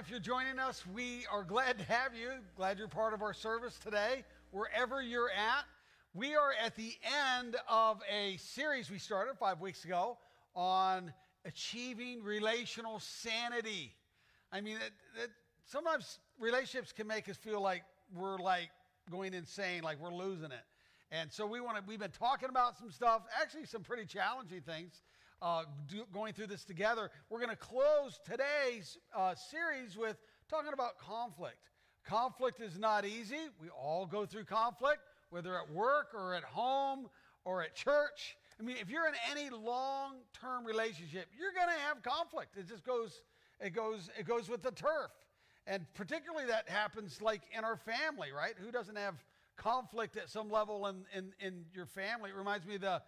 [0.00, 2.30] If you're joining us, we are glad to have you.
[2.56, 5.66] Glad you're part of our service today, wherever you're at.
[6.14, 6.94] We are at the
[7.36, 10.16] end of a series we started five weeks ago
[10.56, 11.12] on
[11.44, 13.92] achieving relational sanity.
[14.50, 15.30] I mean, it, it,
[15.66, 17.82] sometimes relationships can make us feel like
[18.16, 18.70] we're like
[19.10, 20.64] going insane, like we're losing it.
[21.12, 21.82] And so we want to.
[21.86, 25.02] We've been talking about some stuff, actually some pretty challenging things
[25.42, 27.10] uh, do, going through this together.
[27.28, 30.16] We're going to close today's uh, series with
[30.48, 31.56] talking about conflict.
[32.04, 33.48] Conflict is not easy.
[33.60, 37.08] We all go through conflict, whether at work or at home
[37.44, 38.36] or at church.
[38.58, 42.56] I mean, if you're in any long-term relationship, you're going to have conflict.
[42.56, 43.22] It just goes,
[43.60, 45.10] it goes, it goes with the turf.
[45.66, 48.54] And particularly that happens like in our family, right?
[48.58, 49.14] Who doesn't have
[49.56, 52.30] conflict at some level in, in, in your family?
[52.30, 53.02] It reminds me of the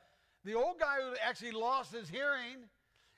[0.44, 2.68] the old guy who actually lost his hearing,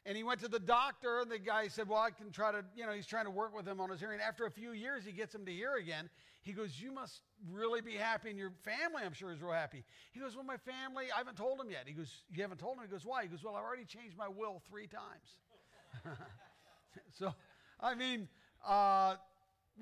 [0.06, 2.62] and he went to the doctor, and the guy said, Well, I can try to,
[2.76, 4.20] you know, he's trying to work with him on his hearing.
[4.20, 6.10] After a few years, he gets him to hear again.
[6.42, 9.82] He goes, You must really be happy, and your family, I'm sure, is real happy.
[10.12, 11.84] He goes, Well, my family, I haven't told him yet.
[11.86, 12.84] He goes, You haven't told him?
[12.84, 13.22] He goes, Why?
[13.22, 16.18] He goes, Well, I've already changed my will three times.
[17.18, 17.34] so,
[17.80, 18.28] I mean,
[18.66, 19.14] uh,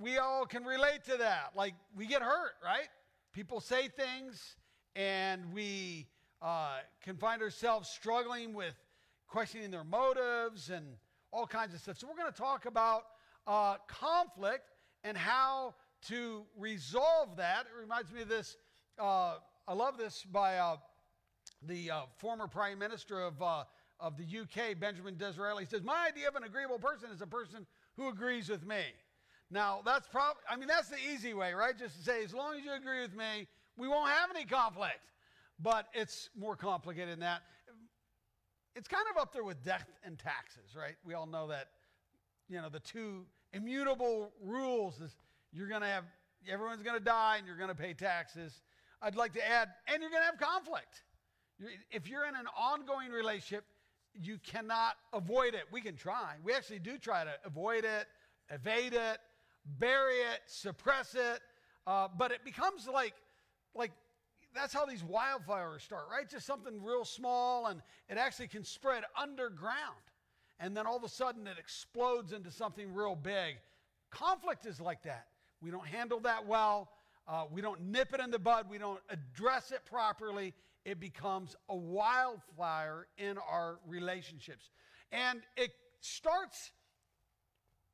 [0.00, 1.50] we all can relate to that.
[1.56, 2.88] Like, we get hurt, right?
[3.32, 4.56] People say things,
[4.94, 6.06] and we
[6.42, 8.74] uh, can find ourselves struggling with
[9.28, 10.84] questioning their motives and
[11.32, 11.98] all kinds of stuff.
[11.98, 13.04] So, we're going to talk about
[13.46, 14.70] uh, conflict
[15.04, 15.74] and how
[16.08, 17.66] to resolve that.
[17.66, 18.56] It reminds me of this.
[18.98, 19.34] Uh,
[19.66, 20.76] I love this by uh,
[21.66, 23.64] the uh, former Prime Minister of, uh,
[24.00, 25.64] of the UK, Benjamin Disraeli.
[25.64, 27.66] He says, My idea of an agreeable person is a person
[27.96, 28.82] who agrees with me.
[29.50, 31.78] Now, that's probably, I mean, that's the easy way, right?
[31.78, 35.00] Just to say, as long as you agree with me, we won't have any conflict.
[35.62, 37.42] But it's more complicated than that.
[38.74, 40.96] It's kind of up there with death and taxes, right?
[41.04, 41.68] We all know that,
[42.48, 45.14] you know, the two immutable rules is
[45.52, 46.04] you're going to have,
[46.50, 48.62] everyone's going to die and you're going to pay taxes.
[49.02, 51.02] I'd like to add, and you're going to have conflict.
[51.90, 53.64] If you're in an ongoing relationship,
[54.14, 55.64] you cannot avoid it.
[55.70, 56.34] We can try.
[56.42, 58.06] We actually do try to avoid it,
[58.48, 59.18] evade it,
[59.78, 61.40] bury it, suppress it.
[61.86, 63.14] Uh, but it becomes like,
[63.74, 63.92] like
[64.54, 66.28] that's how these wildfires start, right?
[66.28, 69.76] Just something real small and it actually can spread underground.
[70.60, 73.56] And then all of a sudden it explodes into something real big.
[74.10, 75.26] Conflict is like that.
[75.60, 76.90] We don't handle that well.
[77.26, 78.66] Uh, we don't nip it in the bud.
[78.68, 80.54] We don't address it properly.
[80.84, 84.70] It becomes a wildfire in our relationships.
[85.12, 85.70] And it
[86.00, 86.72] starts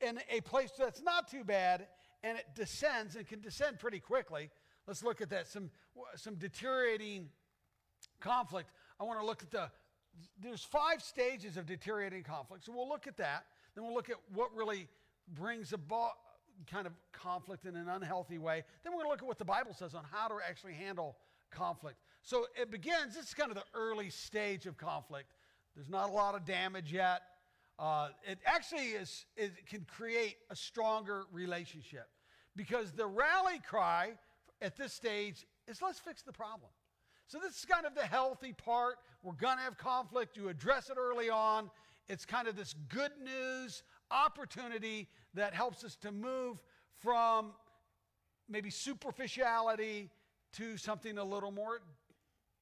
[0.00, 1.86] in a place that's not too bad
[2.22, 4.50] and it descends and can descend pretty quickly.
[4.88, 5.46] Let's look at that.
[5.46, 5.70] Some,
[6.16, 7.28] some deteriorating
[8.20, 8.70] conflict.
[8.98, 9.70] I want to look at the,
[10.42, 12.64] there's five stages of deteriorating conflict.
[12.64, 13.44] So we'll look at that.
[13.74, 14.88] Then we'll look at what really
[15.34, 16.12] brings about
[16.66, 18.64] kind of conflict in an unhealthy way.
[18.82, 21.16] Then we're going to look at what the Bible says on how to actually handle
[21.50, 21.98] conflict.
[22.22, 25.34] So it begins, this is kind of the early stage of conflict.
[25.76, 27.20] There's not a lot of damage yet.
[27.78, 32.08] Uh, it actually is, it can create a stronger relationship
[32.56, 34.14] because the rally cry
[34.60, 36.70] at this stage is let's fix the problem.
[37.26, 38.96] So, this is kind of the healthy part.
[39.22, 40.36] We're going to have conflict.
[40.36, 41.70] You address it early on.
[42.08, 46.62] It's kind of this good news opportunity that helps us to move
[47.00, 47.52] from
[48.48, 50.08] maybe superficiality
[50.54, 51.80] to something a little more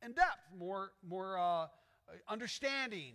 [0.05, 1.67] in depth, more, more uh,
[2.29, 3.13] understanding,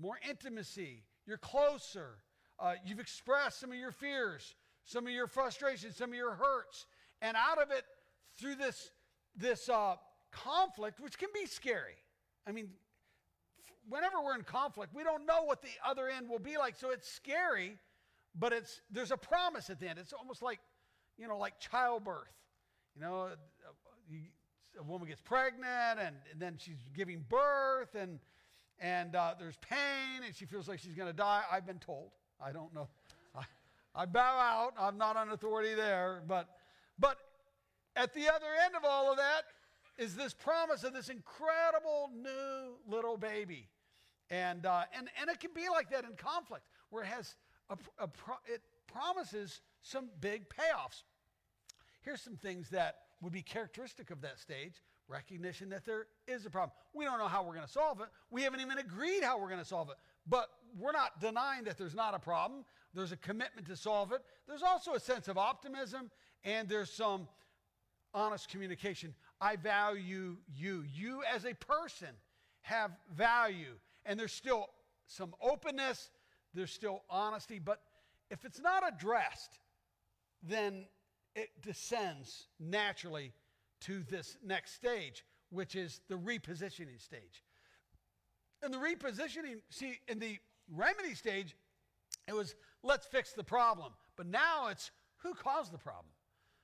[0.00, 1.02] more intimacy.
[1.26, 2.18] You're closer.
[2.58, 6.86] Uh, you've expressed some of your fears, some of your frustrations, some of your hurts.
[7.20, 7.84] And out of it,
[8.42, 8.90] through this,
[9.36, 9.94] this uh,
[10.32, 11.94] conflict, which can be scary.
[12.46, 12.70] I mean,
[13.88, 16.90] whenever we're in conflict, we don't know what the other end will be like, so
[16.90, 17.78] it's scary,
[18.34, 19.98] but it's there's a promise at the end.
[19.98, 20.58] It's almost like,
[21.16, 22.34] you know, like childbirth.
[22.96, 28.18] You know, a, a woman gets pregnant, and, and, then she's giving birth, and
[28.80, 31.42] and uh, there's pain, and she feels like she's going to die.
[31.50, 32.10] I've been told.
[32.44, 32.88] I don't know.
[33.36, 33.44] I,
[33.94, 34.74] I bow out.
[34.78, 36.48] I'm not on authority there, but
[36.98, 37.18] but
[37.96, 39.42] at the other end of all of that
[39.98, 43.68] is this promise of this incredible new little baby.
[44.30, 47.34] And, uh, and, and it can be like that in conflict, where it has
[47.68, 51.02] a, a pro- it promises some big payoffs.
[52.02, 56.50] Here's some things that would be characteristic of that stage recognition that there is a
[56.50, 56.72] problem.
[56.94, 58.06] We don't know how we're going to solve it.
[58.30, 59.96] We haven't even agreed how we're going to solve it.
[60.26, 60.48] But
[60.78, 62.64] we're not denying that there's not a problem.
[62.94, 64.22] There's a commitment to solve it.
[64.48, 66.10] There's also a sense of optimism,
[66.44, 67.28] and there's some
[68.14, 69.14] honest communication.
[69.40, 70.84] I value you.
[70.92, 72.08] You as a person
[72.62, 73.74] have value.
[74.06, 74.68] And there's still
[75.06, 76.10] some openness,
[76.54, 77.80] there's still honesty, but
[78.30, 79.58] if it's not addressed,
[80.42, 80.86] then
[81.34, 83.32] it descends naturally
[83.80, 87.44] to this next stage, which is the repositioning stage.
[88.62, 90.38] And the repositioning, see, in the
[90.72, 91.56] remedy stage,
[92.28, 93.92] it was let's fix the problem.
[94.16, 96.06] But now it's who caused the problem?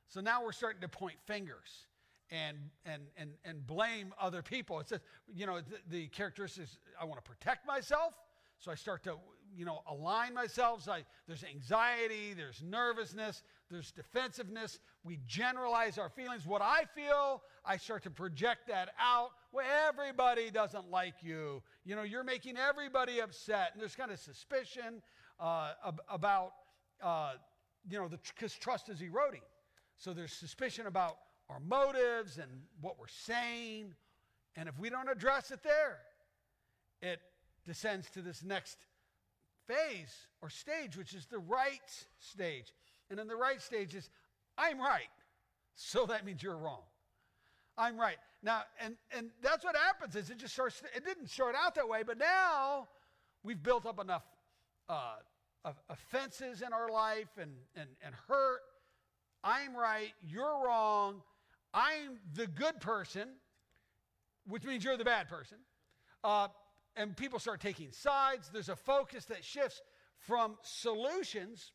[0.08, 1.86] So now we're starting to point fingers
[2.30, 4.80] and and and and blame other people.
[4.80, 5.00] It says,
[5.34, 6.78] you know, the, the characteristics.
[7.00, 8.14] I want to protect myself,
[8.58, 9.16] so I start to
[9.54, 10.82] you know align myself.
[10.84, 14.80] So I, there's anxiety, there's nervousness, there's defensiveness.
[15.04, 16.46] We generalize our feelings.
[16.46, 19.30] What I feel, I start to project that out.
[19.52, 21.62] Well, everybody doesn't like you.
[21.84, 25.02] You know, you're making everybody upset, and there's kind of suspicion
[25.38, 26.52] uh, ab- about
[27.02, 27.32] uh,
[27.90, 29.42] you know because trust is eroding.
[29.98, 31.18] So there's suspicion about
[31.50, 32.50] our motives and
[32.80, 33.94] what we're saying.
[34.56, 35.98] And if we don't address it there,
[37.02, 37.20] it
[37.66, 38.78] descends to this next
[39.66, 42.72] phase or stage, which is the right stage.
[43.10, 44.08] And in the right stage is,
[44.56, 45.08] I'm right.
[45.74, 46.82] So that means you're wrong.
[47.76, 48.16] I'm right.
[48.42, 51.88] Now, and, and that's what happens is it just starts, it didn't start out that
[51.88, 52.88] way, but now
[53.42, 54.24] we've built up enough
[54.88, 55.16] uh,
[55.88, 58.47] offenses in our life and, and, and hurt.
[59.58, 61.22] I'm right, you're wrong.
[61.74, 63.28] I'm the good person,
[64.46, 65.58] which means you're the bad person.
[66.24, 66.48] Uh,
[66.96, 68.50] and people start taking sides.
[68.52, 69.80] There's a focus that shifts
[70.18, 71.72] from solutions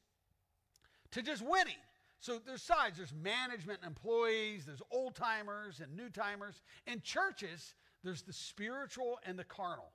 [1.11, 1.75] to just winning.
[2.19, 2.97] So there's sides.
[2.97, 4.65] There's management and employees.
[4.65, 6.61] There's old timers and new timers.
[6.87, 9.91] In churches, there's the spiritual and the carnal.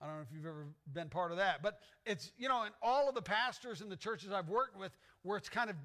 [0.00, 2.70] I don't know if you've ever been part of that, but it's, you know, in
[2.80, 4.92] all of the pastors and the churches I've worked with,
[5.22, 5.76] where it's kind of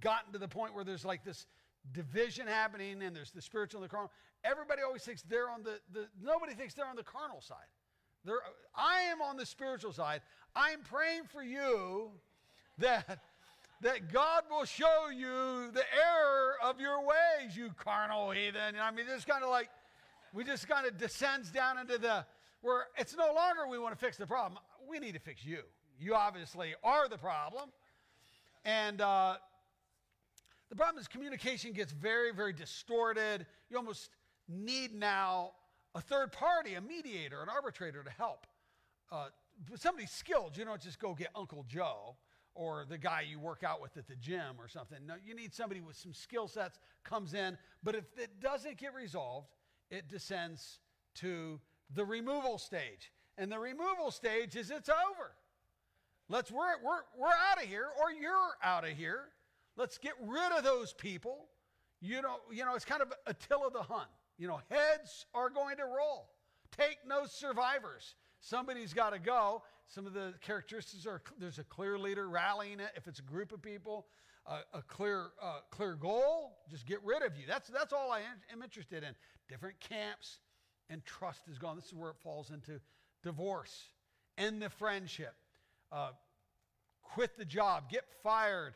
[0.00, 1.46] gotten to the point where there's like this
[1.92, 4.10] division happening and there's the spiritual and the carnal.
[4.44, 7.66] Everybody always thinks they're on the, the nobody thinks they're on the carnal side.
[8.24, 8.40] They're,
[8.74, 10.20] I am on the spiritual side.
[10.54, 12.10] I'm praying for you
[12.78, 13.20] that,
[13.82, 18.56] that God will show you the error of your ways, you carnal heathen.
[18.56, 19.68] And I mean, just kind of like,
[20.34, 22.24] we just kind of descends down into the,
[22.62, 24.60] where it's no longer we want to fix the problem.
[24.88, 25.60] We need to fix you.
[26.00, 27.70] You obviously are the problem.
[28.64, 29.36] And, uh,
[30.68, 33.46] the problem is communication gets very, very distorted.
[33.70, 34.10] You almost
[34.48, 35.52] need now
[35.94, 38.46] a third party, a mediator, an arbitrator to help.
[39.10, 39.28] Uh,
[39.76, 40.56] somebody skilled.
[40.56, 42.16] You don't just go get Uncle Joe
[42.54, 44.98] or the guy you work out with at the gym or something.
[45.06, 47.56] No, you need somebody with some skill sets comes in.
[47.82, 49.48] But if it doesn't get resolved,
[49.90, 50.80] it descends
[51.16, 51.60] to
[51.94, 53.12] the removal stage.
[53.38, 55.32] And the removal stage is it's over.
[56.28, 59.26] Let's we're we're we're out of here, or you're out of here.
[59.76, 61.48] Let's get rid of those people.
[62.00, 64.06] You know, you know, it's kind of Attila the Hun.
[64.38, 66.28] You know, heads are going to roll.
[66.76, 68.14] Take no survivors.
[68.40, 69.62] Somebody's got to go.
[69.86, 72.90] Some of the characteristics are there's a clear leader rallying it.
[72.96, 74.06] If it's a group of people,
[74.46, 76.58] uh, a clear uh, clear goal.
[76.70, 77.44] Just get rid of you.
[77.46, 78.20] That's that's all I
[78.52, 79.14] am interested in.
[79.48, 80.38] Different camps,
[80.90, 81.76] and trust is gone.
[81.76, 82.80] This is where it falls into
[83.22, 83.86] divorce,
[84.38, 85.34] end the friendship,
[85.92, 86.10] uh,
[87.02, 88.74] quit the job, get fired,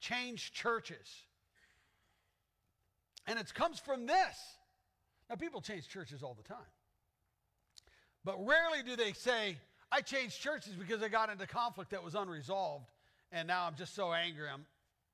[0.00, 1.24] change churches.
[3.26, 4.36] And it comes from this.
[5.28, 6.58] Now, people change churches all the time.
[8.24, 9.58] But rarely do they say,
[9.92, 12.90] I changed churches because I got into conflict that was unresolved,
[13.32, 14.66] and now I'm just so angry, I'm,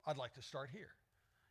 [0.06, 0.90] I'd like to start here.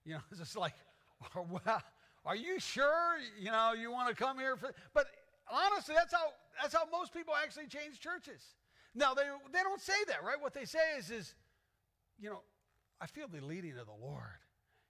[0.05, 0.73] You know, it's just like,
[1.35, 1.81] well,
[2.25, 4.55] are you sure, you know, you want to come here?
[4.55, 5.07] For, but
[5.51, 6.27] honestly, that's how,
[6.61, 8.41] that's how most people actually change churches.
[8.95, 10.39] Now, they, they don't say that, right?
[10.39, 11.33] What they say is, is,
[12.19, 12.41] you know,
[13.03, 14.39] I feel the leading of the Lord.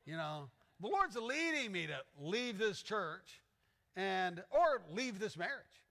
[0.05, 3.41] You know, the Lord's leading me to leave this church
[3.95, 5.81] and or leave this marriage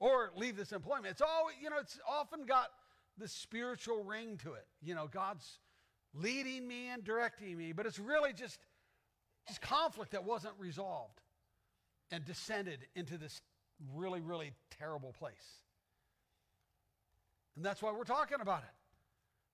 [0.00, 1.08] or leave this employment.
[1.08, 2.68] It's all, you know, it's often got
[3.18, 4.66] the spiritual ring to it.
[4.82, 5.58] You know, God's
[6.14, 8.58] leading me and directing me, but it's really just
[9.46, 11.20] just conflict that wasn't resolved
[12.10, 13.42] and descended into this
[13.94, 15.60] really really terrible place.
[17.54, 18.74] And that's why we're talking about it.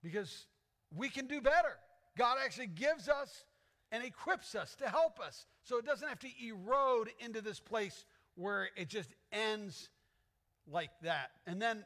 [0.04, 0.46] Because
[0.94, 1.78] we can do better.
[2.16, 3.44] God actually gives us
[3.90, 5.46] and equips us to help us.
[5.62, 8.04] So it doesn't have to erode into this place
[8.34, 9.90] where it just ends
[10.70, 11.30] like that.
[11.46, 11.84] And then,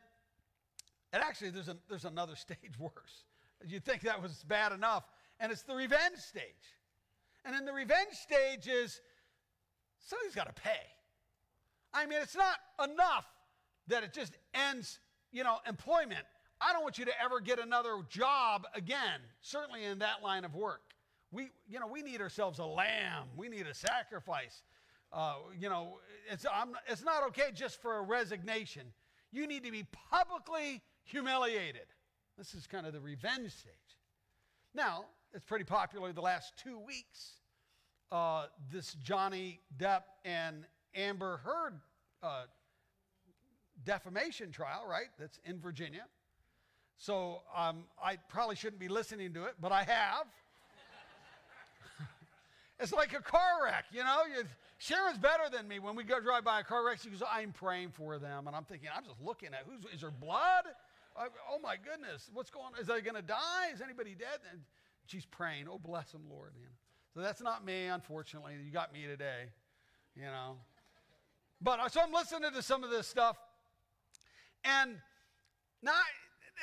[1.13, 3.25] and actually, there's, a, there's another stage worse.
[3.67, 5.05] You'd think that was bad enough.
[5.41, 6.43] And it's the revenge stage.
[7.45, 9.01] And in the revenge stage is
[9.99, 10.81] somebody's got to pay.
[11.93, 12.57] I mean, it's not
[12.91, 13.27] enough
[13.89, 14.99] that it just ends,
[15.33, 16.25] you know, employment.
[16.67, 20.57] I don't want you to ever get another job again, certainly in that line of
[20.57, 20.83] work.
[21.31, 23.29] We, you know, we need ourselves a lamb.
[23.37, 24.63] We need a sacrifice.
[25.13, 28.83] Uh, you know, it's, I'm, it's not okay just for a resignation.
[29.31, 31.87] You need to be publicly humiliated.
[32.37, 33.73] This is kind of the revenge stage.
[34.75, 37.35] Now, it's pretty popular the last two weeks.
[38.11, 40.65] Uh, this Johnny Depp and
[40.97, 41.81] Amber Heard
[42.25, 42.45] uh,
[43.85, 45.09] defamation trial, right?
[45.17, 46.07] That's in Virginia.
[46.99, 50.27] So um, I probably shouldn't be listening to it, but I have.
[52.81, 54.23] it's like a car wreck, you know?
[54.35, 54.45] You,
[54.79, 55.79] Sharon's better than me.
[55.79, 58.47] When we go drive by a car wreck, she goes, I'm praying for them.
[58.47, 60.65] And I'm thinking, I'm just looking at who's, is there blood?
[61.17, 62.81] I, oh my goodness, what's going on?
[62.81, 63.71] Is they going to die?
[63.73, 64.41] Is anybody dead?
[64.53, 64.61] And
[65.07, 66.53] she's praying, oh, bless them, Lord.
[66.57, 66.73] You know?
[67.15, 68.55] So that's not me, unfortunately.
[68.65, 69.45] You got me today,
[70.15, 70.57] you know.
[71.63, 73.39] But uh, so I'm listening to some of this stuff.
[74.65, 74.97] And
[75.83, 75.93] now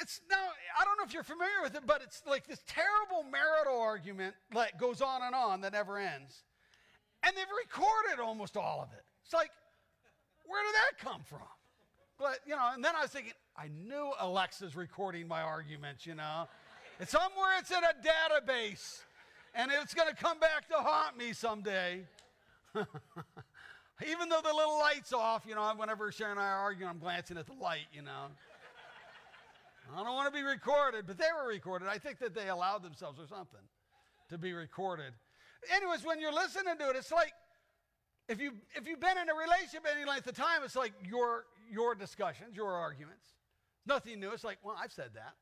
[0.01, 0.37] it's now
[0.79, 4.35] I don't know if you're familiar with it, but it's like this terrible marital argument
[4.53, 6.43] that goes on and on that never ends.
[7.23, 9.03] And they've recorded almost all of it.
[9.23, 9.51] It's like,
[10.45, 11.47] where did that come from?
[12.19, 16.15] But you know, and then I was thinking, I knew Alexa's recording my arguments, you
[16.15, 16.47] know.
[16.99, 19.01] And somewhere it's in a database.
[19.55, 22.01] And it's going to come back to haunt me someday.
[22.75, 26.97] Even though the little light's off, you know, whenever Sharon and I are arguing, I'm
[26.97, 28.29] glancing at the light, you know.
[29.91, 31.87] I don't want to be recorded, but they were recorded.
[31.87, 33.59] I think that they allowed themselves or something
[34.29, 35.13] to be recorded.
[35.75, 37.33] Anyways, when you're listening to it, it's like
[38.29, 41.45] if you if you've been in a relationship any length of time, it's like your
[41.69, 43.25] your discussions, your arguments.
[43.85, 44.31] Nothing new.
[44.31, 45.33] It's like, well, I've said that.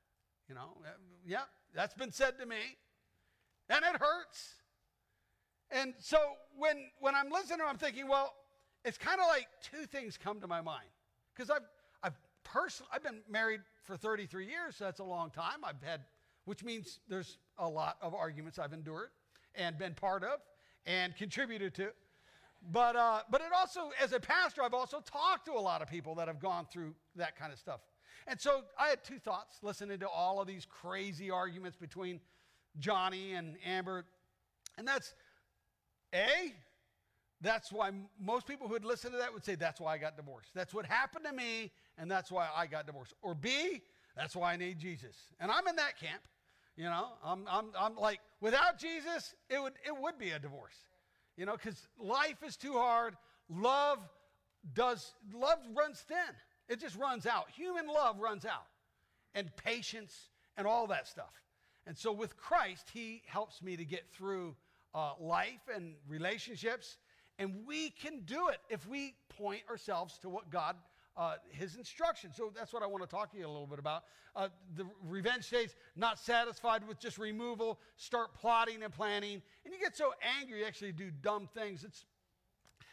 [0.50, 0.78] You know,
[1.26, 1.44] yeah,
[1.74, 2.58] that's been said to me.
[3.70, 4.56] And it hurts.
[5.70, 6.18] And so
[6.58, 8.34] when when I'm listening, I'm thinking, well,
[8.84, 10.90] it's kind of like two things come to my mind.
[11.34, 11.81] Because I've I've
[12.52, 15.64] personally I've been married for 33 years, so that's a long time.
[15.64, 16.02] I've had
[16.46, 19.10] which means there's a lot of arguments I've endured
[19.56, 20.40] and been part of
[20.86, 21.90] and contributed to.
[22.72, 25.90] But, uh, but it also, as a pastor, I've also talked to a lot of
[25.90, 27.82] people that have gone through that kind of stuff.
[28.28, 32.20] And so I had two thoughts listening to all of these crazy arguments between
[32.78, 34.06] Johnny and Amber.
[34.78, 35.16] And that's
[36.14, 36.54] A,
[37.42, 40.16] that's why most people who would listen to that would say, That's why I got
[40.16, 40.50] divorced.
[40.54, 43.14] That's what happened to me, and that's why I got divorced.
[43.22, 43.82] Or B,
[44.16, 45.16] that's why I need Jesus.
[45.40, 46.22] And I'm in that camp.
[46.78, 50.76] You know, I'm, I'm, I'm like, without Jesus, it would, it would be a divorce.
[51.36, 53.16] You know, because life is too hard.
[53.50, 54.00] Love
[54.74, 56.18] does, love runs thin.
[56.70, 57.50] It just runs out.
[57.56, 58.68] Human love runs out.
[59.34, 61.34] And patience and all that stuff.
[61.88, 64.56] And so with Christ, He helps me to get through
[64.94, 66.98] uh, life and relationships.
[67.40, 70.76] And we can do it if we point ourselves to what God
[71.18, 72.36] uh, his instructions.
[72.38, 74.04] So that's what I want to talk to you a little bit about.
[74.36, 79.42] Uh, the revenge stage, not satisfied with just removal, start plotting and planning.
[79.66, 81.84] And you get so angry, you actually do dumb things.
[81.84, 82.06] It's,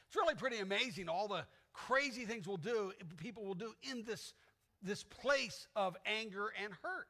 [0.07, 4.35] it's really pretty amazing all the crazy things we'll do, people will do in this,
[4.83, 7.07] this place of anger and hurt.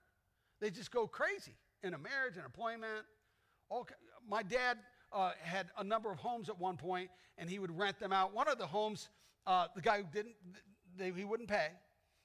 [0.60, 3.06] They just go crazy in a marriage, an employment.
[3.70, 3.88] All,
[4.28, 4.78] my dad
[5.12, 8.34] uh, had a number of homes at one point, and he would rent them out.
[8.34, 9.08] One of the homes,
[9.46, 10.34] uh, the guy who didn't,
[10.96, 11.68] they, he wouldn't pay,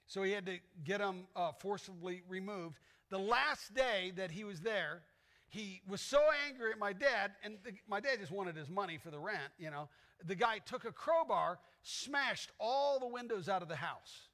[0.08, 2.80] so he had to get them uh, forcibly removed.
[3.10, 5.02] The last day that he was there,
[5.50, 8.98] he was so angry at my dad, and the, my dad just wanted his money
[8.98, 9.88] for the rent, you know.
[10.26, 14.30] The guy took a crowbar, smashed all the windows out of the house.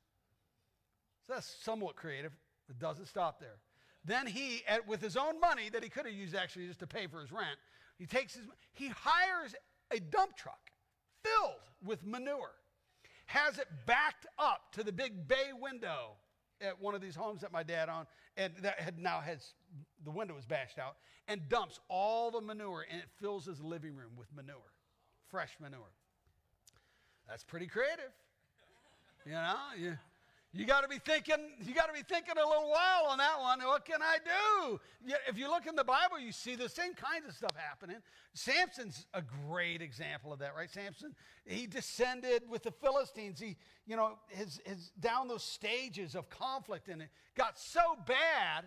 [1.28, 2.32] So that's somewhat creative.
[2.70, 3.58] It doesn't stop there.
[4.06, 6.88] Then he, at, with his own money that he could have used actually just to
[6.88, 7.58] pay for his rent,
[8.00, 9.54] he takes his, he hires
[9.92, 10.72] a dump truck
[11.24, 12.54] filled with manure
[13.30, 16.14] has it backed up to the big bay window
[16.62, 19.54] at one of these homes that my dad owned, and that had now has
[20.04, 20.96] the window was bashed out,
[21.28, 24.74] and dumps all the manure, and it fills his living room with manure,
[25.30, 25.94] fresh manure.
[27.28, 28.12] That's pretty creative.
[29.28, 29.98] You know, you,
[30.52, 33.40] you got to be thinking, you got to be thinking a little while on that
[33.40, 33.60] one.
[33.60, 34.80] What can I do?
[35.28, 37.98] If you look in the Bible, you see the same kinds of stuff happening.
[38.34, 40.70] Samson's a great example of that, right?
[40.70, 41.14] Samson,
[41.46, 43.40] he descended with the Philistines.
[43.40, 48.66] He, you know, his, his down those stages of conflict and it got so bad.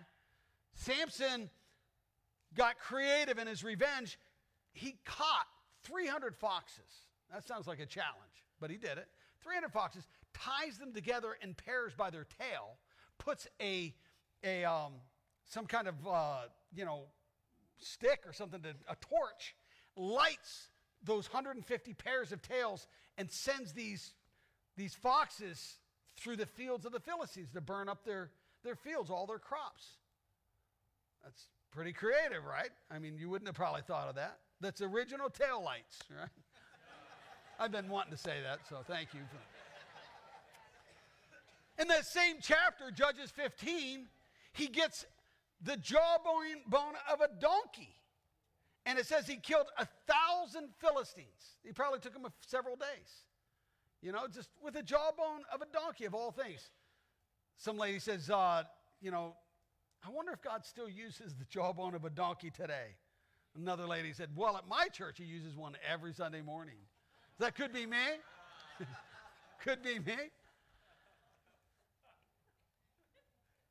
[0.75, 1.49] Samson
[2.55, 4.17] got creative in his revenge.
[4.71, 5.47] He caught
[5.83, 6.79] 300 foxes.
[7.29, 9.07] That sounds like a challenge, but he did it.
[9.43, 12.77] 300 foxes, ties them together in pairs by their tail,
[13.17, 13.93] puts a,
[14.43, 14.93] a um,
[15.45, 16.41] some kind of, uh,
[16.75, 17.03] you know,
[17.77, 19.55] stick or something, to, a torch,
[19.95, 20.69] lights
[21.03, 22.87] those 150 pairs of tails
[23.17, 24.13] and sends these,
[24.77, 25.77] these foxes
[26.17, 28.29] through the fields of the Philistines to burn up their,
[28.63, 29.83] their fields, all their crops.
[31.23, 32.69] That's pretty creative, right?
[32.91, 34.39] I mean, you wouldn't have probably thought of that.
[34.61, 36.29] That's original tail lights, right?
[37.59, 39.21] I've been wanting to say that, so thank you.
[41.79, 44.07] In that same chapter, Judges 15,
[44.53, 45.05] he gets
[45.61, 47.95] the jawbone bone of a donkey.
[48.85, 51.57] And it says he killed a thousand Philistines.
[51.63, 53.25] He probably took him several days.
[54.01, 56.69] You know, just with a jawbone of a donkey, of all things.
[57.57, 58.63] Some lady says, uh,
[59.01, 59.35] you know,
[60.05, 62.97] I wonder if God still uses the jawbone of a donkey today.
[63.55, 66.75] Another lady said, well, at my church, he uses one every Sunday morning.
[67.39, 67.97] That could be me.
[69.63, 70.17] could be me.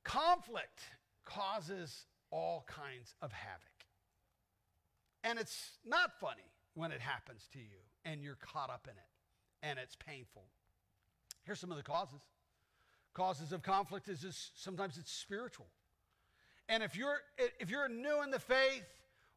[0.04, 0.80] Conflict
[1.24, 3.60] causes all kinds of havoc.
[5.24, 9.66] And it's not funny when it happens to you and you're caught up in it
[9.68, 10.42] and it's painful.
[11.44, 12.20] Here's some of the causes.
[13.14, 15.66] Causes of conflict is just, sometimes it's spiritual.
[16.68, 17.18] And if you're
[17.60, 18.86] if you're new in the faith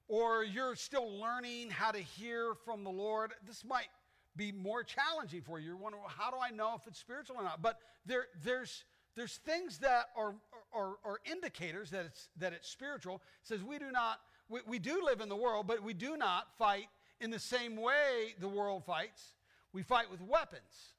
[0.07, 3.89] or you're still learning how to hear from the Lord, this might
[4.36, 5.67] be more challenging for you.
[5.67, 7.62] You're wondering, well, how do I know if it's spiritual or not?
[7.62, 8.84] But there, there's
[9.15, 10.36] there's things that are,
[10.74, 13.15] are, are indicators that it's, that it's spiritual.
[13.15, 14.19] It says we do not,
[14.50, 16.88] we, we do live in the world, but we do not fight
[17.22, 19.34] in the same way the world fights.
[19.74, 20.93] We fight with weapons.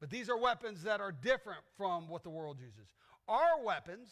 [0.00, 2.92] But these are weapons that are different from what the world uses.
[3.28, 4.08] Our weapons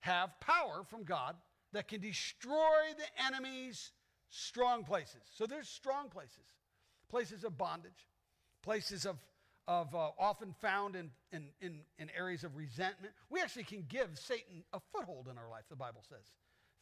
[0.00, 1.36] have power from God
[1.72, 3.92] that can destroy the enemy's
[4.30, 5.22] strong places.
[5.34, 6.46] So there's strong places,
[7.08, 8.08] places of bondage,
[8.62, 9.16] places of
[9.70, 13.14] of uh, often found in, in, in, in areas of resentment.
[13.30, 16.26] We actually can give Satan a foothold in our life, the Bible says,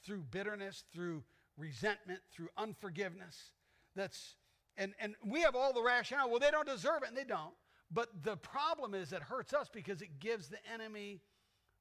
[0.03, 1.23] through bitterness, through
[1.59, 3.53] resentment, through unforgiveness.
[3.95, 4.37] That's
[4.79, 6.31] and, and we have all the rationale.
[6.31, 7.53] Well, they don't deserve it, and they don't.
[7.91, 11.21] But the problem is it hurts us because it gives the enemy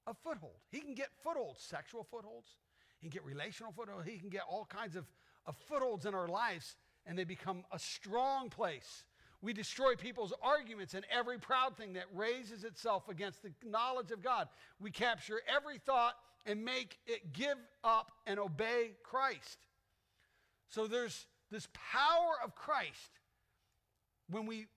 [0.08, 0.58] a foothold.
[0.72, 2.58] He can get footholds, sexual footholds.
[3.00, 4.06] He can get relational footholds.
[4.06, 5.06] He can get all kinds of,
[5.46, 9.06] of footholds in our lives, and they become a strong place
[9.42, 14.24] we destroy people's arguments and every proud thing that raises itself against the knowledge of
[14.24, 14.48] God.
[14.80, 19.60] We capture every thought and make it give up and obey Christ.
[20.70, 23.12] So there's this power of Christ
[24.30, 24.68] when we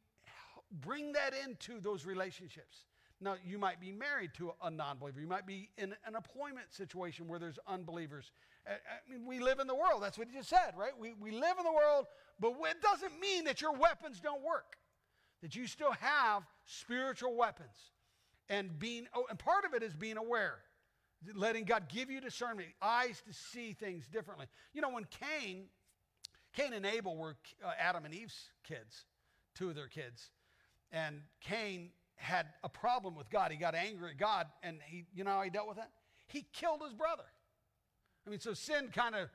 [0.70, 2.85] bring that into those relationships.
[3.22, 5.20] Now, you might be married to a non believer.
[5.20, 8.33] You might be in an employment situation where there's unbelievers.
[8.66, 10.02] I mean, we live in the world.
[10.02, 10.92] That's what he just said, right?
[10.98, 12.06] We, we live in the world,
[12.38, 14.76] but it doesn't mean that your weapons don't work,
[15.42, 17.92] that you still have spiritual weapons.
[18.48, 20.59] And being, oh, and part of it is being aware,
[21.35, 24.46] letting God give you discernment, eyes to see things differently.
[24.72, 25.06] You know, when
[25.40, 25.64] Cain,
[26.54, 29.04] Cain and Abel were uh, Adam and Eve's kids,
[29.54, 30.30] two of their kids,
[30.90, 33.50] and Cain had a problem with God.
[33.50, 35.90] He got angry at God, and he, you know how he dealt with that?
[36.26, 37.24] He killed his brother.
[38.26, 39.28] I mean, so sin kind of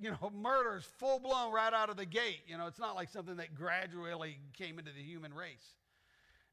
[0.00, 2.40] you know, murders full blown right out of the gate.
[2.46, 5.76] You know, it's not like something that gradually came into the human race.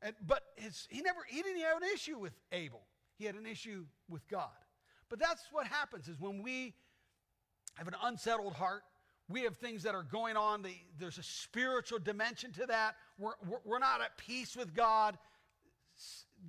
[0.01, 2.81] And, but his, he never, he didn't have an issue with Abel.
[3.17, 4.49] He had an issue with God.
[5.09, 6.75] But that's what happens is when we
[7.75, 8.83] have an unsettled heart,
[9.29, 10.61] we have things that are going on.
[10.61, 12.95] The, there's a spiritual dimension to that.
[13.17, 13.33] We're,
[13.65, 15.17] we're not at peace with God.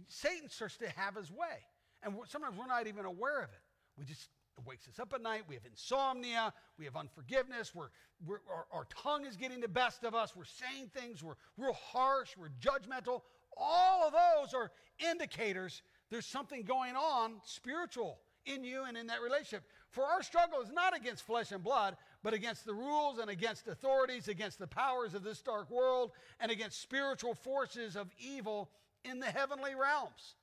[0.07, 1.65] Satan starts to have his way.
[2.03, 3.61] And sometimes we're not even aware of it.
[3.99, 5.43] We just it wakes us up at night.
[5.49, 6.53] We have insomnia.
[6.79, 7.75] We have unforgiveness.
[7.75, 7.91] We're,
[8.25, 10.35] we're, our, our tongue is getting the best of us.
[10.35, 11.23] We're saying things.
[11.23, 12.37] We're real harsh.
[12.37, 13.23] We're judgmental.
[13.57, 19.21] All of those are indicators there's something going on spiritual in you and in that
[19.21, 19.65] relationship.
[19.91, 23.69] For our struggle is not against flesh and blood, but against the rules and against
[23.69, 28.71] authorities, against the powers of this dark world, and against spiritual forces of evil
[29.09, 30.37] in the heavenly realms.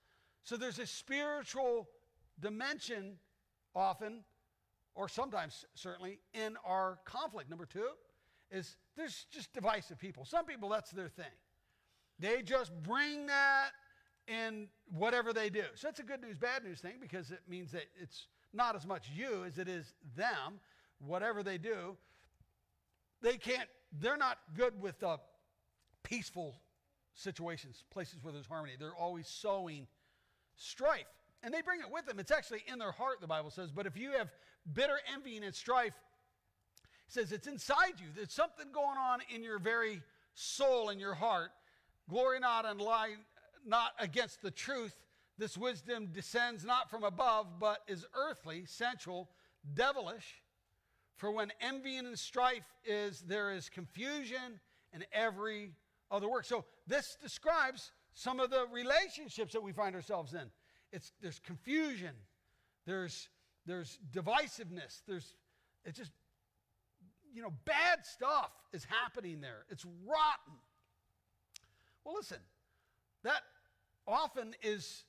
[0.44, 1.90] So there's a spiritual
[2.40, 3.18] dimension
[3.76, 4.24] often,
[4.94, 7.50] or sometimes certainly, in our conflict.
[7.50, 7.90] Number two
[8.52, 10.26] is there's just divisive people.
[10.26, 11.26] Some people, that's their thing.
[12.20, 13.70] They just bring that
[14.28, 15.64] in whatever they do.
[15.76, 18.86] So that's a good news, bad news thing because it means that it's not as
[18.86, 20.60] much you as it is them,
[21.00, 21.98] whatever they do.
[23.22, 23.68] They can't,
[24.00, 25.18] they're not good with uh,
[26.04, 26.56] peaceful
[27.16, 28.74] situations, places where there's harmony.
[28.78, 29.88] They're always sowing
[30.56, 31.06] strife
[31.44, 32.20] and they bring it with them.
[32.20, 33.72] It's actually in their heart, the Bible says.
[33.72, 34.30] But if you have
[34.74, 35.94] bitter envy and strife,
[36.84, 38.08] it says it's inside you.
[38.16, 40.02] There's something going on in your very
[40.34, 41.52] soul in your heart.
[42.10, 43.14] Glory not and lie
[43.66, 44.96] not against the truth.
[45.38, 49.30] This wisdom descends not from above, but is earthly, sensual,
[49.74, 50.42] devilish.
[51.16, 54.60] For when envy and strife is, there is confusion
[54.94, 55.74] and every
[56.12, 56.46] other work.
[56.46, 60.50] So this describes some of the relationships that we find ourselves in
[60.96, 62.14] it's, there's confusion,
[62.86, 63.30] there's,
[63.66, 65.36] there's divisiveness, there's,
[65.84, 66.12] it's just,
[67.34, 69.66] you know, bad stuff is happening there.
[69.70, 70.54] It's rotten.
[72.06, 72.38] Well, listen,
[73.24, 73.42] that
[74.08, 75.04] often is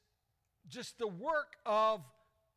[0.69, 2.01] just the work of,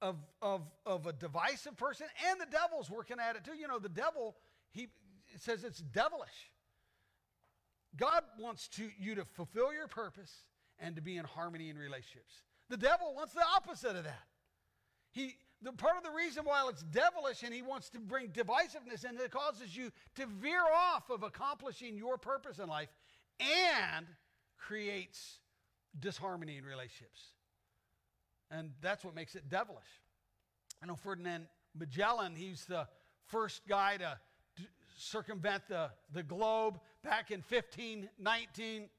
[0.02, 3.56] of, of, of a divisive person, and the devil's working at it too.
[3.56, 4.36] You know, the devil,
[4.72, 4.88] he
[5.38, 6.50] says it's devilish.
[7.98, 10.32] God wants to, you to fulfill your purpose
[10.80, 12.44] and to be in harmony in relationships.
[12.70, 14.24] The devil wants the opposite of that.
[15.12, 19.04] He, the part of the reason why it's devilish and he wants to bring divisiveness
[19.04, 22.90] and it causes you to veer off of accomplishing your purpose in life
[23.40, 24.06] and
[24.58, 25.40] creates
[26.00, 27.22] disharmony in relationships.
[28.52, 29.84] And that's what makes it devilish.
[30.82, 31.48] I know Ferdinand
[31.78, 32.88] Magellan, he's the
[33.28, 34.18] first guy to
[35.00, 38.90] circumvent the, the globe back in 1519.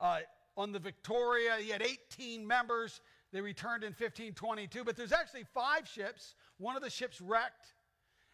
[0.00, 0.18] Uh,
[0.56, 3.00] on the Victoria, he had 18 members.
[3.32, 6.34] They returned in 1522, but there's actually five ships.
[6.58, 7.74] One of the ships wrecked.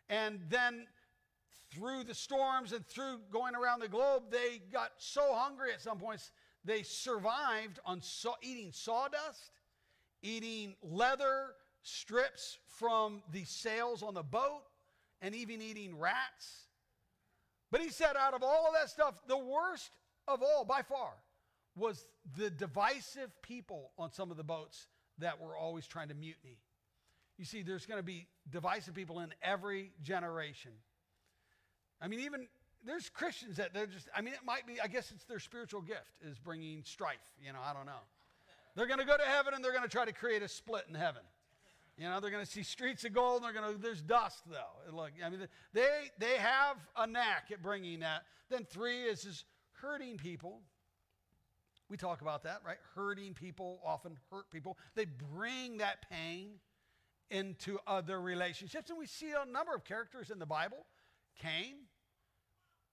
[0.09, 0.87] And then
[1.71, 5.99] through the storms and through going around the globe, they got so hungry at some
[5.99, 6.31] points,
[6.65, 8.01] they survived on
[8.43, 9.53] eating sawdust,
[10.23, 14.63] eating leather strips from the sails on the boat,
[15.23, 16.67] and even eating rats.
[17.71, 19.91] But he said, out of all of that stuff, the worst
[20.29, 21.13] of all, by far,
[21.75, 22.05] was
[22.37, 26.59] the divisive people on some of the boats that were always trying to mutiny.
[27.39, 30.73] You see, there's going to be divisive people in every generation.
[32.01, 32.47] I mean, even
[32.85, 35.81] there's Christians that they're just, I mean, it might be, I guess it's their spiritual
[35.81, 37.17] gift is bringing strife.
[37.43, 38.03] You know, I don't know.
[38.75, 40.85] They're going to go to heaven and they're going to try to create a split
[40.89, 41.23] in heaven.
[42.03, 43.43] You know, they're going to see streets of gold.
[43.43, 43.81] And they're going to.
[43.81, 44.93] There's dust though.
[44.93, 48.23] Look, I mean, they they have a knack at bringing that.
[48.51, 49.45] Then three is is
[49.81, 50.63] hurting people.
[51.89, 52.79] We talk about that, right?
[52.97, 54.79] Hurting people often hurt people.
[54.97, 56.55] They bring that pain
[57.31, 60.87] into other relationships, and we see a number of characters in the Bible.
[61.41, 61.75] Cain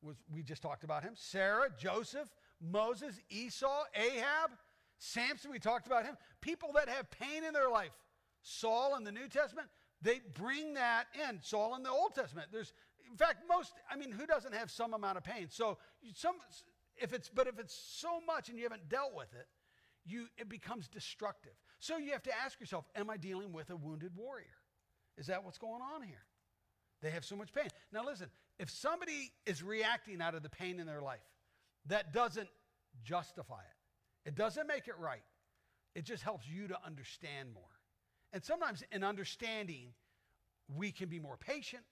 [0.03, 1.13] was we just talked about him.
[1.15, 2.29] Sarah, Joseph,
[2.61, 4.51] Moses, Esau, Ahab,
[4.99, 5.49] Samson.
[5.49, 6.15] We talked about him.
[6.41, 7.89] People that have pain in their life
[8.41, 9.67] Saul in the New Testament,
[10.02, 11.39] they bring that in.
[11.41, 12.47] Saul in the Old Testament.
[12.52, 12.73] There's,
[13.10, 15.47] in fact, most, I mean, who doesn't have some amount of pain?
[15.49, 15.78] So
[16.13, 16.36] some,
[16.97, 19.47] if it's, but if it's so much and you haven't dealt with it,
[20.06, 21.54] you, it becomes destructive.
[21.80, 24.45] So you have to ask yourself, am I dealing with a wounded warrior?
[25.17, 26.23] Is that what's going on here?
[27.02, 27.67] They have so much pain.
[27.91, 31.19] Now listen, if somebody is reacting out of the pain in their life,
[31.88, 32.49] that doesn't
[33.04, 34.30] justify it.
[34.30, 35.23] It doesn't make it right.
[35.95, 37.63] It just helps you to understand more.
[38.33, 39.93] And sometimes in understanding,
[40.75, 41.83] we can be more patient.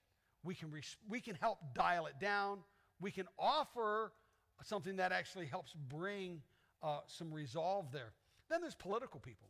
[0.43, 2.59] We can, res- we can help dial it down.
[2.99, 4.13] We can offer
[4.63, 6.41] something that actually helps bring
[6.83, 8.13] uh, some resolve there.
[8.49, 9.49] Then there's political people,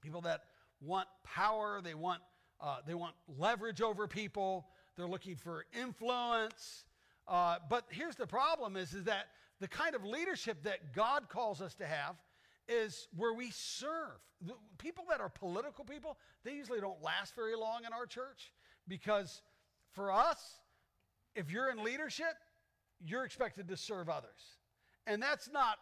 [0.00, 0.44] people that
[0.80, 2.20] want power, they want,
[2.60, 6.84] uh, they want leverage over people, they're looking for influence.
[7.28, 9.28] Uh, but here's the problem is, is that
[9.60, 12.16] the kind of leadership that God calls us to have
[12.68, 14.18] is where we serve.
[14.40, 18.52] The people that are political people, they usually don't last very long in our church
[18.88, 19.42] because
[19.92, 20.58] for us,
[21.34, 22.34] if you're in leadership,
[23.04, 24.58] you're expected to serve others.
[25.06, 25.78] And that's not,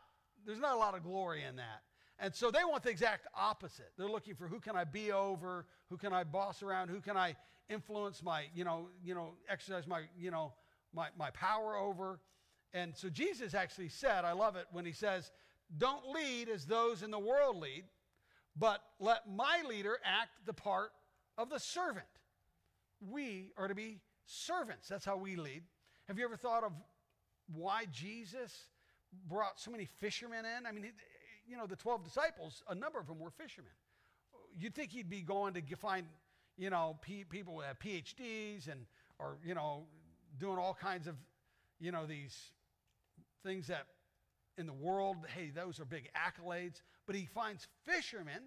[0.47, 1.83] there's not a lot of glory in that.
[2.21, 3.93] And so they want the exact opposite.
[3.97, 7.17] They're looking for who can I be over, who can I boss around, who can
[7.17, 7.37] I
[7.69, 10.53] influence my, you know, you know, exercise my, you know,
[10.93, 12.19] my, my power over.
[12.73, 15.31] And so Jesus actually said, I love it when he says,
[15.77, 17.85] don't lead as those in the world lead,
[18.57, 20.91] but let my leader act the part
[21.37, 22.07] of the servant.
[23.01, 24.89] We are to be servants.
[24.89, 25.63] That's how we lead.
[26.07, 26.73] Have you ever thought of
[27.53, 28.65] why Jesus
[29.29, 30.67] brought so many fishermen in?
[30.67, 30.91] I mean,
[31.47, 33.71] you know, the 12 disciples, a number of them were fishermen.
[34.59, 36.07] You'd think he'd be going to find,
[36.57, 38.87] you know, people who uh, have PhDs and,
[39.19, 39.85] or, you know,
[40.39, 41.15] doing all kinds of,
[41.79, 42.37] you know, these
[43.45, 43.87] things that
[44.59, 46.83] in the world, hey, those are big accolades.
[47.07, 48.43] But he finds fishermen.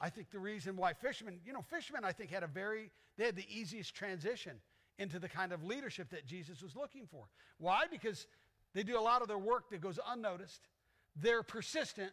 [0.00, 3.24] I think the reason why fishermen, you know, fishermen, I think, had a very, they
[3.24, 4.56] had the easiest transition
[4.98, 7.24] into the kind of leadership that Jesus was looking for.
[7.58, 7.84] Why?
[7.90, 8.26] Because
[8.74, 10.68] they do a lot of their work that goes unnoticed,
[11.14, 12.12] they're persistent,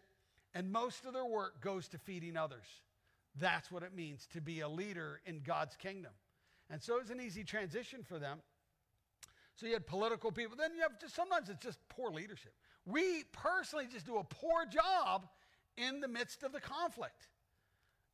[0.54, 2.68] and most of their work goes to feeding others.
[3.40, 6.12] That's what it means to be a leader in God's kingdom.
[6.70, 8.40] And so it's an easy transition for them.
[9.56, 10.56] So you had political people.
[10.58, 12.54] Then you have just sometimes it's just poor leadership.
[12.86, 15.28] We personally just do a poor job
[15.78, 17.28] in the midst of the conflict.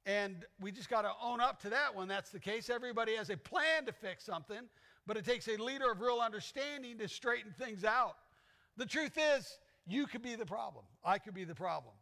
[0.05, 2.69] And we just got to own up to that when that's the case.
[2.69, 4.62] Everybody has a plan to fix something,
[5.05, 8.15] but it takes a leader of real understanding to straighten things out.
[8.77, 10.86] The truth is, you could be the problem.
[11.03, 11.93] I could be the problem.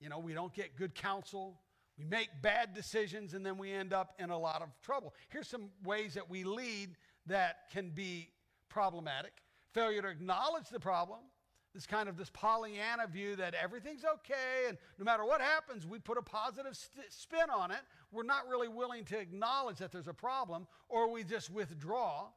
[0.00, 1.60] You know, we don't get good counsel.
[1.98, 5.14] We make bad decisions and then we end up in a lot of trouble.
[5.28, 8.30] Here's some ways that we lead that can be
[8.68, 9.32] problematic
[9.72, 11.18] failure to acknowledge the problem,
[11.74, 15.98] this kind of this Pollyanna view that everything's okay and no matter what happens, we
[15.98, 17.80] put a positive st- spin on it.
[18.12, 22.28] We're not really willing to acknowledge that there's a problem, or we just withdraw.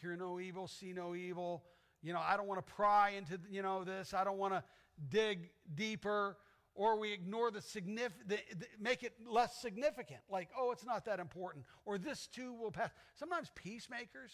[0.00, 1.62] Hear no evil, see no evil.
[2.02, 4.12] You know, I don't want to pry into you know this.
[4.12, 4.64] I don't want to
[5.08, 6.36] dig deeper.
[6.74, 8.40] Or we ignore the significant,
[8.80, 12.88] make it less significant, like, oh, it's not that important, or this too will pass.
[13.14, 14.32] Sometimes peacemakers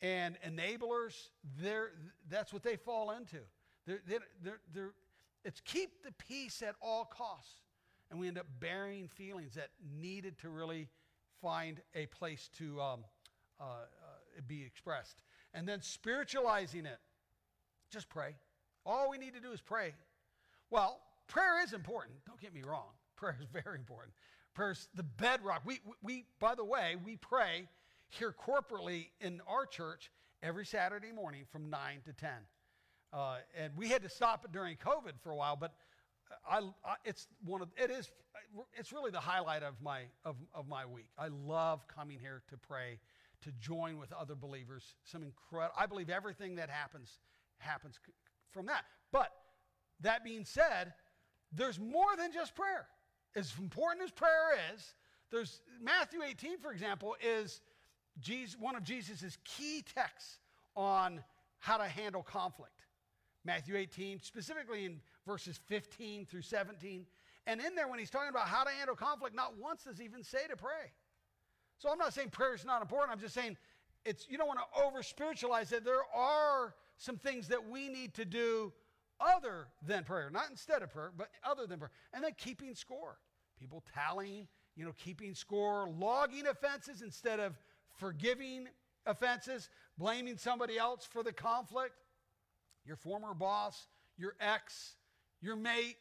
[0.00, 1.30] and enablers,
[2.30, 3.38] that's what they fall into.
[3.86, 4.00] They're,
[4.42, 4.92] they're, they're,
[5.44, 7.62] it's keep the peace at all costs.
[8.10, 9.70] And we end up burying feelings that
[10.00, 10.88] needed to really
[11.40, 13.00] find a place to um,
[13.60, 15.22] uh, uh, be expressed.
[15.54, 16.98] And then spiritualizing it.
[17.90, 18.34] Just pray.
[18.84, 19.94] All we need to do is pray.
[20.70, 22.14] Well, prayer is important.
[22.26, 22.90] Don't get me wrong.
[23.16, 24.14] Prayer is very important.
[24.54, 25.62] Prayer is the bedrock.
[25.64, 27.68] We, we, by the way, we pray
[28.08, 30.10] here corporately in our church
[30.42, 32.30] every Saturday morning from 9 to 10.
[33.12, 35.74] Uh, and we had to stop it during COVID for a while, but
[36.48, 38.10] I, I, it's one of it is
[38.74, 41.08] it's really the highlight of my of, of my week.
[41.18, 42.98] I love coming here to pray,
[43.42, 44.94] to join with other believers.
[45.04, 45.74] Some incredible.
[45.78, 47.20] I believe everything that happens
[47.58, 47.98] happens
[48.50, 48.84] from that.
[49.12, 49.30] But
[50.00, 50.92] that being said,
[51.52, 52.86] there's more than just prayer.
[53.34, 54.94] As important as prayer is,
[55.30, 57.60] there's Matthew 18, for example, is
[58.20, 60.38] Jesus, one of Jesus' key texts
[60.74, 61.22] on
[61.58, 62.72] how to handle conflict.
[63.46, 67.06] Matthew 18, specifically in verses 15 through 17.
[67.46, 70.04] And in there, when he's talking about how to handle conflict, not once does he
[70.04, 70.92] even say to pray.
[71.78, 73.12] So I'm not saying prayer is not important.
[73.12, 73.56] I'm just saying
[74.04, 75.84] it's you don't want to over spiritualize it.
[75.84, 78.72] There are some things that we need to do
[79.20, 81.92] other than prayer, not instead of prayer, but other than prayer.
[82.12, 83.18] And then keeping score.
[83.58, 87.54] People tallying, you know, keeping score, logging offenses instead of
[87.98, 88.68] forgiving
[89.06, 91.94] offenses, blaming somebody else for the conflict
[92.86, 94.96] your former boss, your ex,
[95.40, 95.96] your mate,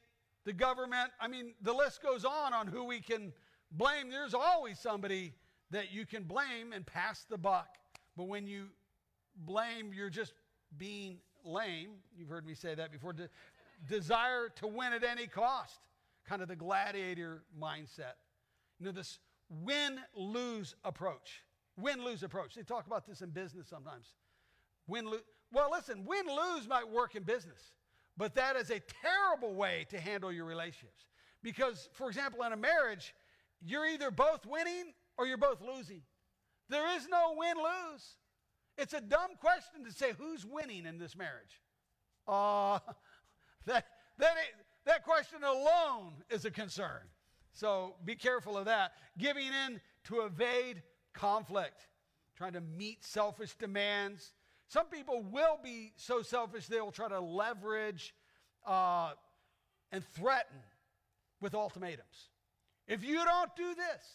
[0.45, 1.11] the government.
[1.19, 3.33] I mean, the list goes on on who we can
[3.71, 4.09] blame.
[4.09, 5.33] There's always somebody
[5.71, 7.67] that you can blame and pass the buck.
[8.15, 8.67] But when you
[9.35, 10.33] blame, you're just
[10.77, 11.89] being lame.
[12.15, 13.13] You've heard me say that before.
[13.13, 13.29] De-
[13.87, 15.79] desire to win at any cost,
[16.27, 18.15] kind of the gladiator mindset.
[18.79, 19.19] You know, this
[19.49, 21.43] win lose approach.
[21.77, 22.55] Win lose approach.
[22.55, 24.13] They talk about this in business sometimes.
[24.87, 25.21] Win lose.
[25.55, 27.71] Well, listen, win lose might work in business,
[28.17, 31.05] but that is a terrible way to handle your relationships.
[31.41, 33.15] Because, for example, in a marriage,
[33.61, 36.01] you're either both winning or you're both losing.
[36.67, 38.17] There is no win lose.
[38.77, 41.61] It's a dumb question to say who's winning in this marriage.
[42.27, 42.79] Uh,
[43.65, 43.85] that,
[44.17, 44.35] that,
[44.85, 46.99] that question alone is a concern.
[47.53, 48.91] So be careful of that.
[49.17, 51.87] Giving in to evade conflict,
[52.35, 54.33] trying to meet selfish demands,
[54.67, 58.13] some people will be so selfish they will try to leverage
[58.65, 59.11] uh,
[59.91, 60.57] and threaten
[61.41, 62.29] with ultimatums.
[62.87, 64.05] If you don't do this,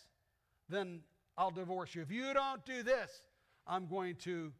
[0.68, 1.00] then
[1.36, 2.02] I'll divorce you.
[2.02, 3.22] If you don't do this,
[3.66, 4.52] I'm going to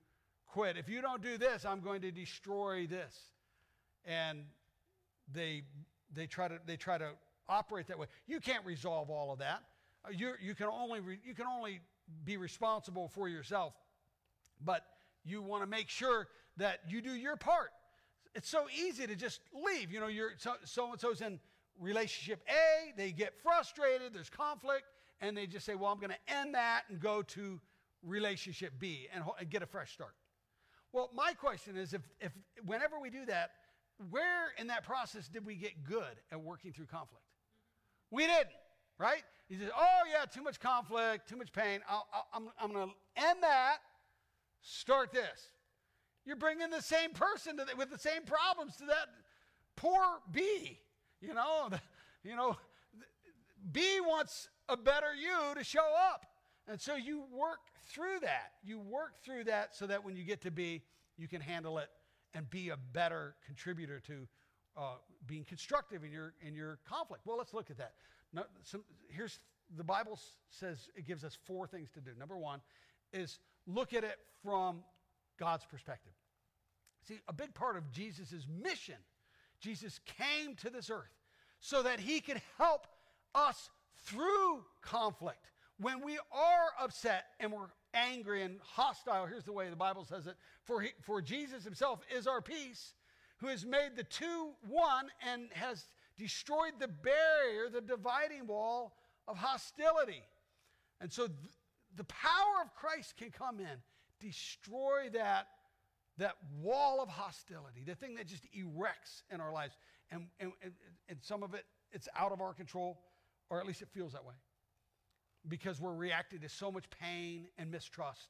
[0.47, 0.77] quit.
[0.77, 3.17] If you don't do this, I'm going to destroy this.
[4.05, 4.45] And
[5.33, 5.63] they,
[6.15, 7.11] they, try, to, they try to
[7.49, 8.07] operate that way.
[8.27, 9.63] You can't resolve all of that.
[10.13, 11.81] You you, can only re, you can only
[12.25, 13.75] be responsible for yourself.
[14.65, 14.85] But
[15.25, 17.71] you want to make sure that you do your part.
[18.35, 19.91] It's so easy to just leave.
[19.91, 21.41] You know, you're so and so's in
[21.81, 24.85] relationship A, they get frustrated, there's conflict,
[25.21, 27.61] and they just say, Well, I'm going to end that and go to
[28.03, 30.15] relationship B and, and get a fresh start.
[30.93, 32.33] Well, my question is if, if
[32.65, 33.51] whenever we do that,
[34.11, 37.25] where in that process did we get good at working through conflict?
[38.11, 38.49] We didn't,
[38.99, 39.23] right?
[39.49, 41.81] He says, Oh, yeah, too much conflict, too much pain.
[41.89, 42.01] i
[42.35, 43.79] am I'm going to end that
[44.63, 45.49] Start this.
[46.25, 49.09] You're bringing the same person the, with the same problems to that
[49.77, 50.79] poor B.
[51.23, 51.79] You know, the,
[52.25, 52.57] you know,
[53.73, 56.25] B wants a better you to show up.
[56.67, 57.59] And so you work
[57.93, 58.53] through that.
[58.65, 60.81] You work through that so that when you get to B,
[61.19, 61.89] you can handle it
[62.33, 64.27] and be a better contributor to
[64.77, 64.95] uh,
[65.27, 67.27] being constructive in your in your conflict.
[67.27, 67.93] Well, let's look at that.
[68.63, 69.41] Some, here's
[69.77, 70.19] the Bible
[70.49, 72.13] says it gives us four things to do.
[72.19, 72.61] Number one
[73.13, 74.83] is look at it from
[75.39, 76.13] God's perspective.
[77.07, 78.97] See, a big part of Jesus' mission,
[79.61, 81.15] Jesus came to this earth
[81.61, 82.87] so that he could help
[83.35, 83.71] us
[84.05, 85.51] through conflict.
[85.79, 90.27] When we are upset and we're angry and hostile, here's the way the Bible says
[90.27, 92.95] it for, he, for Jesus himself is our peace,
[93.39, 95.87] who has made the two one and has
[96.19, 98.95] destroyed the barrier, the dividing wall
[99.27, 100.23] of hostility.
[101.01, 101.39] And so th-
[101.97, 103.83] the power of Christ can come in,
[104.21, 105.49] destroy that,
[106.19, 109.75] that wall of hostility, the thing that just erects in our lives.
[110.11, 110.53] And, and,
[111.09, 112.99] and, some of it, it's out of our control,
[113.49, 114.35] or at least it feels that way.
[115.49, 118.29] Because we're reacting to so much pain and mistrust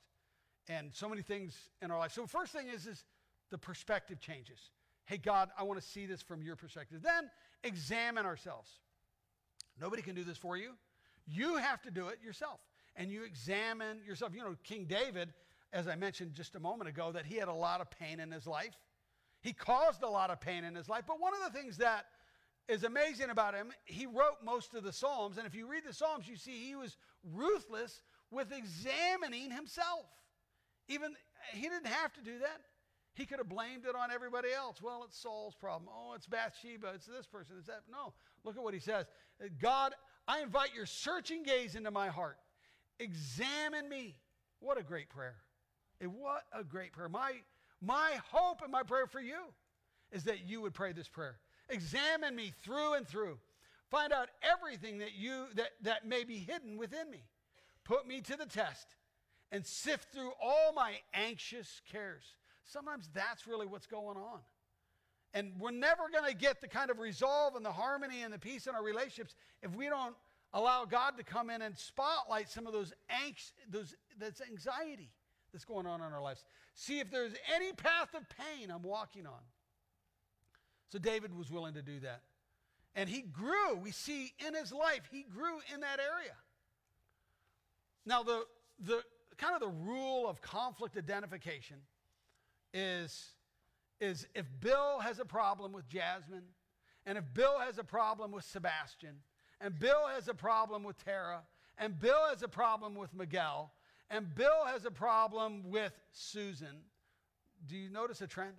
[0.68, 2.12] and so many things in our life.
[2.12, 3.04] So, first thing is, is
[3.50, 4.58] the perspective changes.
[5.06, 7.02] Hey, God, I want to see this from your perspective.
[7.02, 7.30] Then
[7.64, 8.70] examine ourselves.
[9.80, 10.72] Nobody can do this for you.
[11.26, 12.60] You have to do it yourself.
[12.96, 14.34] And you examine yourself.
[14.34, 15.32] You know, King David,
[15.72, 18.30] as I mentioned just a moment ago, that he had a lot of pain in
[18.30, 18.76] his life.
[19.40, 21.04] He caused a lot of pain in his life.
[21.06, 22.06] But one of the things that
[22.68, 25.38] is amazing about him, he wrote most of the Psalms.
[25.38, 26.96] And if you read the Psalms, you see he was
[27.34, 30.06] ruthless with examining himself.
[30.88, 31.14] Even
[31.52, 32.60] he didn't have to do that.
[33.14, 34.80] He could have blamed it on everybody else.
[34.80, 35.88] Well, it's Saul's problem.
[35.92, 36.92] Oh, it's Bathsheba.
[36.94, 37.56] It's this person.
[37.58, 37.82] It's that.
[37.90, 38.12] No.
[38.44, 39.06] Look at what he says.
[39.60, 39.94] God,
[40.28, 42.38] I invite your searching gaze into my heart.
[43.00, 44.14] Examine me.
[44.60, 45.36] What a great prayer.
[46.00, 47.08] And What a great prayer.
[47.08, 47.32] My,
[47.82, 49.40] my hope and my prayer for you
[50.12, 51.36] is that you would pray this prayer.
[51.68, 53.38] Examine me through and through.
[53.90, 57.24] Find out everything that you that, that may be hidden within me.
[57.84, 58.86] Put me to the test
[59.50, 62.22] and sift through all my anxious cares.
[62.64, 64.40] Sometimes that's really what's going on.
[65.34, 68.38] And we're never going to get the kind of resolve and the harmony and the
[68.38, 70.14] peace in our relationships if we don't
[70.52, 75.10] allow God to come in and spotlight some of those angst, those that's anxiety
[75.52, 76.44] that's going on in our lives.
[76.74, 79.40] See if there's any path of pain I'm walking on.
[80.90, 82.22] So David was willing to do that.
[82.94, 83.76] And he grew.
[83.76, 86.34] We see in his life, he grew in that area.
[88.04, 88.44] Now, the,
[88.80, 89.02] the
[89.36, 91.76] kind of the rule of conflict identification
[92.74, 93.34] is,
[94.00, 96.44] is if Bill has a problem with Jasmine,
[97.06, 99.16] and if Bill has a problem with Sebastian,
[99.60, 101.42] and Bill has a problem with Tara,
[101.78, 103.72] and Bill has a problem with Miguel,
[104.10, 106.82] and Bill has a problem with Susan,
[107.66, 108.54] do you notice a trend?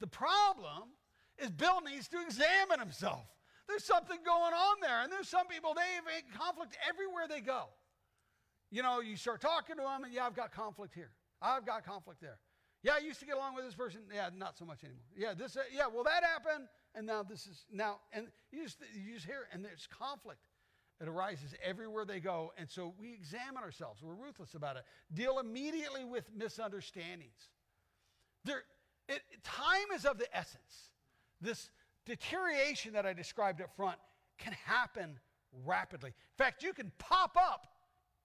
[0.00, 0.90] The problem
[1.38, 3.24] is Bill needs to examine himself.
[3.68, 6.04] There's something going on there, and there's some people, they have
[6.38, 7.68] conflict everywhere they go.
[8.70, 11.10] You know, you start talking to them, and yeah, I've got conflict here.
[11.42, 12.38] I've got conflict there.
[12.82, 14.00] Yeah, I used to get along with this person.
[14.12, 15.04] Yeah, not so much anymore.
[15.16, 15.56] Yeah, this.
[15.56, 19.26] Uh, yeah, well, that happened, and now this is now, and you just you just
[19.26, 20.40] hear, and there's conflict.
[21.00, 24.02] It arises everywhere they go, and so we examine ourselves.
[24.02, 24.82] We're ruthless about it.
[25.14, 27.48] Deal immediately with misunderstandings.
[28.44, 28.64] There,
[29.08, 30.90] it, time is of the essence.
[31.40, 31.70] This
[32.04, 33.96] deterioration that I described up front
[34.38, 35.18] can happen
[35.64, 36.10] rapidly.
[36.10, 37.66] In fact, you can pop up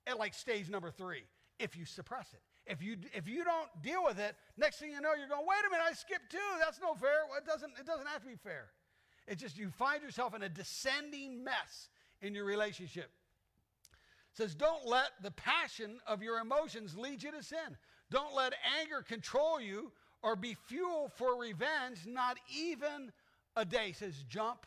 [0.06, 1.24] at like stage number three
[1.60, 2.42] if you suppress it.
[2.68, 5.60] If you, if you don't deal with it, next thing you know, you're going, wait
[5.68, 6.38] a minute, I skipped two.
[6.60, 7.26] That's no fair.
[7.30, 8.68] Well, it, doesn't, it doesn't have to be fair.
[9.28, 11.90] It's just you find yourself in a descending mess
[12.22, 13.12] in your relationship.
[14.32, 17.78] It says, don't let the passion of your emotions lead you to sin.
[18.12, 23.12] Don't let anger control you or be fuel for revenge, not even
[23.56, 23.90] a day.
[23.90, 24.66] It says, jump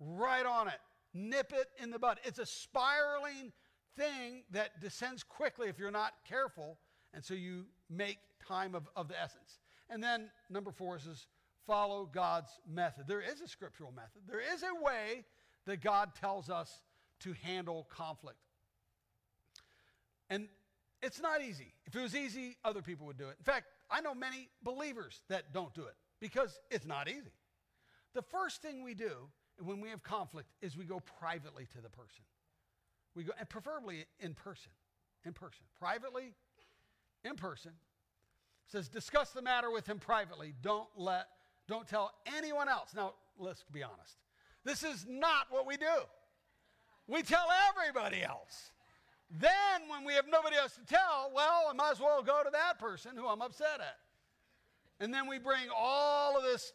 [0.00, 0.80] right on it.
[1.14, 2.18] Nip it in the bud.
[2.24, 3.52] It's a spiraling
[3.96, 6.78] thing that descends quickly if you're not careful.
[7.14, 9.58] And so you make time of, of the essence.
[9.90, 11.26] And then number four is
[11.66, 13.06] follow God's method.
[13.06, 15.24] There is a scriptural method, there is a way
[15.66, 16.82] that God tells us
[17.20, 18.38] to handle conflict.
[20.30, 20.48] And
[21.02, 21.74] it's not easy.
[21.86, 23.36] If it was easy, other people would do it.
[23.38, 27.32] In fact, I know many believers that don't do it because it's not easy.
[28.14, 29.28] The first thing we do
[29.62, 32.24] when we have conflict is we go privately to the person.
[33.14, 34.72] We go, and preferably in person.
[35.24, 35.64] In person.
[35.78, 36.34] Privately,
[37.24, 37.72] in person.
[38.68, 40.54] Says, discuss the matter with him privately.
[40.62, 41.26] Don't let,
[41.66, 42.90] don't tell anyone else.
[42.94, 44.16] Now, let's be honest.
[44.64, 45.86] This is not what we do.
[47.06, 48.72] We tell everybody else.
[49.30, 52.50] Then, when we have nobody else to tell, well, I might as well go to
[52.50, 53.96] that person who I'm upset at.
[55.00, 56.72] And then we bring all of this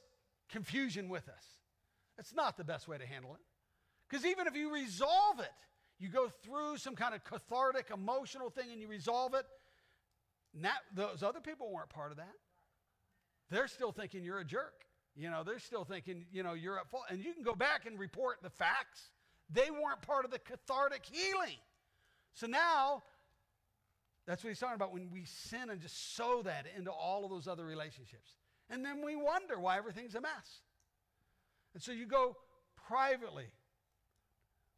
[0.49, 1.43] confusion with us.
[2.17, 3.41] It's not the best way to handle it.
[4.09, 5.51] Because even if you resolve it,
[5.99, 9.45] you go through some kind of cathartic emotional thing and you resolve it.
[10.54, 12.36] Not, those other people weren't part of that.
[13.49, 14.86] They're still thinking you're a jerk.
[15.16, 17.04] You know, they're still thinking, you know, you're at fault.
[17.10, 19.12] And you can go back and report the facts.
[19.49, 21.58] They weren't part of the cathartic healing.
[22.34, 23.04] So now,
[24.26, 27.30] that's what he's talking about when we sin and just sow that into all of
[27.30, 28.32] those other relationships.
[28.70, 30.62] And then we wonder why everything's a mess.
[31.74, 32.38] And so you go
[32.88, 33.47] privately.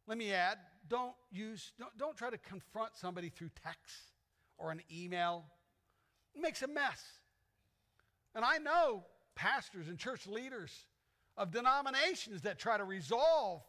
[0.06, 0.58] Let me add,
[0.88, 4.12] don't use, don't, don't try to confront somebody through text
[4.58, 5.44] or an email.
[6.36, 7.02] It makes a mess.
[8.34, 10.84] And I know pastors and church leaders
[11.36, 13.62] of denominations that try to resolve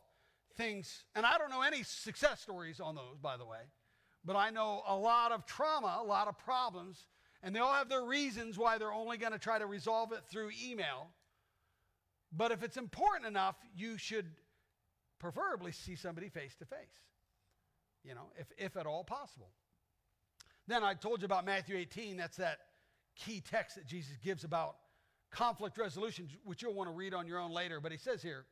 [0.56, 3.60] things, and I don't know any success stories on those, by the way,
[4.26, 7.06] but I know a lot of trauma, a lot of problems,
[7.44, 10.24] And they all have their reasons why they're only going to try to resolve it
[10.30, 11.08] through email.
[12.32, 14.26] But if it's important enough, you should
[15.20, 17.00] preferably see somebody face to face,
[18.04, 19.50] you know, if, if at all possible.
[20.68, 22.18] Then I told you about Matthew 18.
[22.18, 22.60] That's that
[23.16, 24.76] key text that Jesus gives about
[25.32, 27.80] conflict resolution, which you'll want to read on your own later.
[27.80, 28.46] But he says here,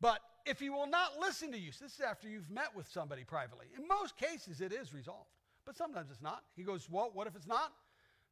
[0.00, 2.86] but if he will not listen to you, so this is after you've met with
[2.88, 3.66] somebody privately.
[3.76, 5.30] In most cases, it is resolved,
[5.64, 6.42] but sometimes it's not.
[6.54, 7.72] He goes, Well, what if it's not?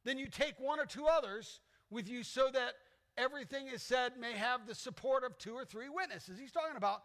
[0.03, 2.73] Then you take one or two others with you so that
[3.17, 6.37] everything is said may have the support of two or three witnesses.
[6.39, 7.01] He's talking about,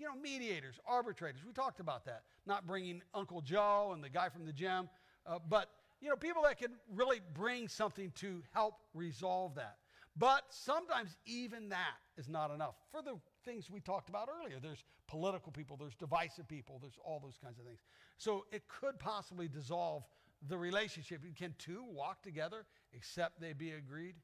[0.00, 1.42] you know, mediators, arbitrators.
[1.46, 2.22] We talked about that.
[2.46, 4.88] Not bringing Uncle Joe and the guy from the gym,
[5.26, 5.68] uh, but,
[6.00, 9.76] you know, people that can really bring something to help resolve that.
[10.16, 14.58] But sometimes even that is not enough for the things we talked about earlier.
[14.58, 17.80] There's political people, there's divisive people, there's all those kinds of things.
[18.16, 20.04] So it could possibly dissolve
[20.48, 21.20] the relationship.
[21.36, 24.14] Can two walk together except they be agreed?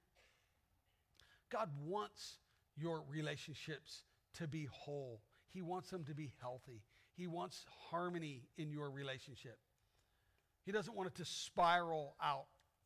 [1.50, 2.38] God wants
[2.76, 4.02] your relationships
[4.34, 5.20] to be whole.
[5.56, 6.82] He wants them to be healthy.
[7.16, 9.56] He wants harmony in your relationship.
[10.66, 12.44] He doesn't want it to spiral out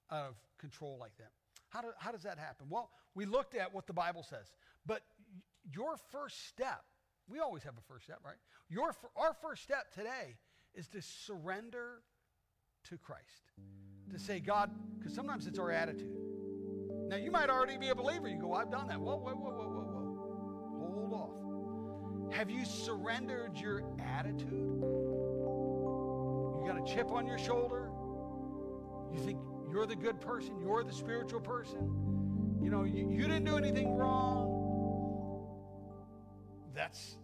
[0.08, 1.32] of control like that.
[1.70, 2.68] How, do, how does that happen?
[2.70, 4.52] Well, we looked at what the Bible says,
[4.86, 5.02] but
[5.74, 6.84] your first step,
[7.28, 8.36] we always have a first step, right?
[8.68, 10.36] Your, our first step today
[10.72, 12.02] is to surrender
[12.88, 13.50] to Christ.
[14.12, 16.16] To say, God, because sometimes it's our attitude.
[17.08, 18.28] Now, you might already be a believer.
[18.28, 19.00] You go, I've done that.
[19.00, 21.10] Whoa, whoa, whoa, whoa, whoa, whoa.
[21.10, 21.39] Hold off.
[22.30, 24.82] Have you surrendered your attitude?
[26.52, 27.90] You got a chip on your shoulder?
[29.12, 29.38] You think
[29.70, 30.60] you're the good person?
[30.60, 32.58] You're the spiritual person?
[32.62, 34.58] You know, you, you didn't do anything wrong.
[36.74, 37.16] That's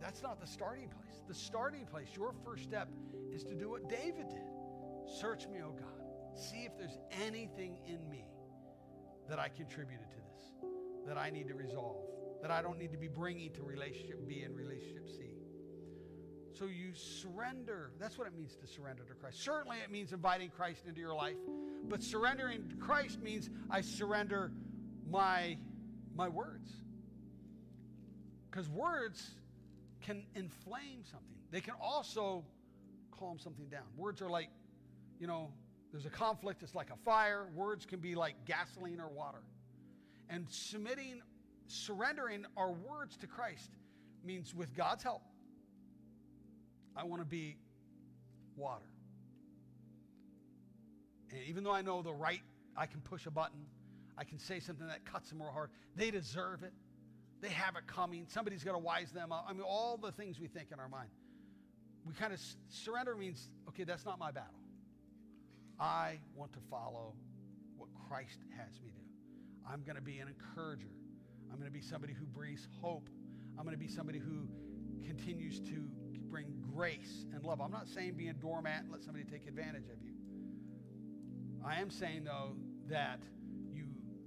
[0.00, 1.22] that's not the starting place.
[1.26, 2.88] The starting place, your first step,
[3.32, 4.42] is to do what David did.
[5.18, 6.04] Search me, O God.
[6.36, 8.26] See if there's anything in me
[9.28, 10.52] that I contributed to this,
[11.06, 12.04] that I need to resolve,
[12.44, 15.30] that I don't need to be bringing to relationship B and relationship C.
[16.52, 17.92] So you surrender.
[17.98, 19.42] That's what it means to surrender to Christ.
[19.42, 21.36] Certainly, it means inviting Christ into your life,
[21.88, 24.52] but surrendering to Christ means I surrender
[25.10, 25.56] my,
[26.14, 26.70] my words.
[28.50, 29.26] Because words
[30.02, 32.44] can inflame something, they can also
[33.18, 33.84] calm something down.
[33.96, 34.50] Words are like,
[35.18, 35.48] you know,
[35.92, 37.46] there's a conflict, it's like a fire.
[37.54, 39.40] Words can be like gasoline or water.
[40.28, 41.22] And submitting,
[41.66, 43.70] surrendering our words to Christ
[44.24, 45.22] means with God's help,
[46.96, 47.56] I want to be
[48.56, 48.84] water.
[51.30, 52.42] And even though I know the right,
[52.76, 53.66] I can push a button,
[54.16, 55.70] I can say something that cuts them real hard.
[55.96, 56.72] They deserve it.
[57.40, 58.26] They have it coming.
[58.28, 59.46] Somebody's got to wise them up.
[59.48, 61.10] I mean, all the things we think in our mind.
[62.06, 64.60] We kind of surrender means, okay, that's not my battle.
[65.80, 67.14] I want to follow
[67.76, 69.02] what Christ has me do.
[69.68, 70.92] I'm going to be an encourager.
[71.54, 73.08] I'm going to be somebody who breathes hope.
[73.56, 74.48] I'm going to be somebody who
[75.06, 75.88] continues to
[76.28, 77.60] bring grace and love.
[77.60, 80.14] I'm not saying be a doormat and let somebody take advantage of you.
[81.64, 82.56] I am saying, though,
[82.88, 83.20] that
[83.72, 83.84] you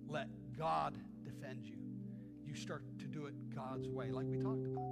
[0.07, 1.75] let God defend you.
[2.45, 4.87] You start to do it God's way, like we talked about.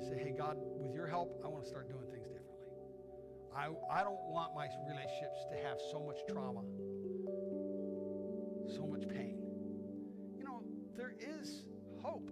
[0.00, 2.64] You say, hey, God, with your help, I want to start doing things differently.
[3.54, 6.62] I, I don't want my relationships to have so much trauma,
[8.74, 9.39] so much pain.
[11.00, 11.62] There is
[12.02, 12.30] hope,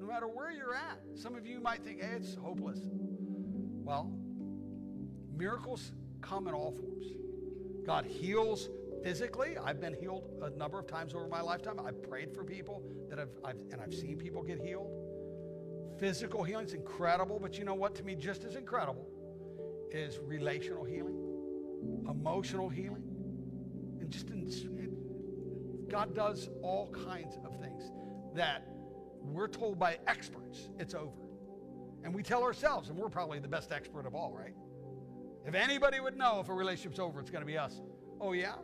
[0.00, 0.98] no matter where you're at.
[1.16, 2.78] Some of you might think, hey, it's hopeless.
[3.84, 4.10] Well,
[5.36, 5.92] miracles
[6.22, 7.04] come in all forms.
[7.84, 8.70] God heals
[9.04, 9.58] physically.
[9.58, 11.78] I've been healed a number of times over my lifetime.
[11.78, 14.90] I've prayed for people that have, I've, and I've seen people get healed.
[15.98, 17.94] Physical healing is incredible, but you know what?
[17.96, 19.06] To me, just as incredible
[19.90, 21.18] is relational healing,
[22.08, 23.04] emotional healing,
[24.00, 24.46] and just in,
[25.88, 27.90] God does all kinds of things
[28.36, 28.62] that
[29.22, 31.10] we're told by experts it's over.
[32.04, 34.54] And we tell ourselves, and we're probably the best expert of all, right?
[35.44, 37.80] If anybody would know if a relationship's over, it's going to be us.
[38.20, 38.54] Oh, yeah?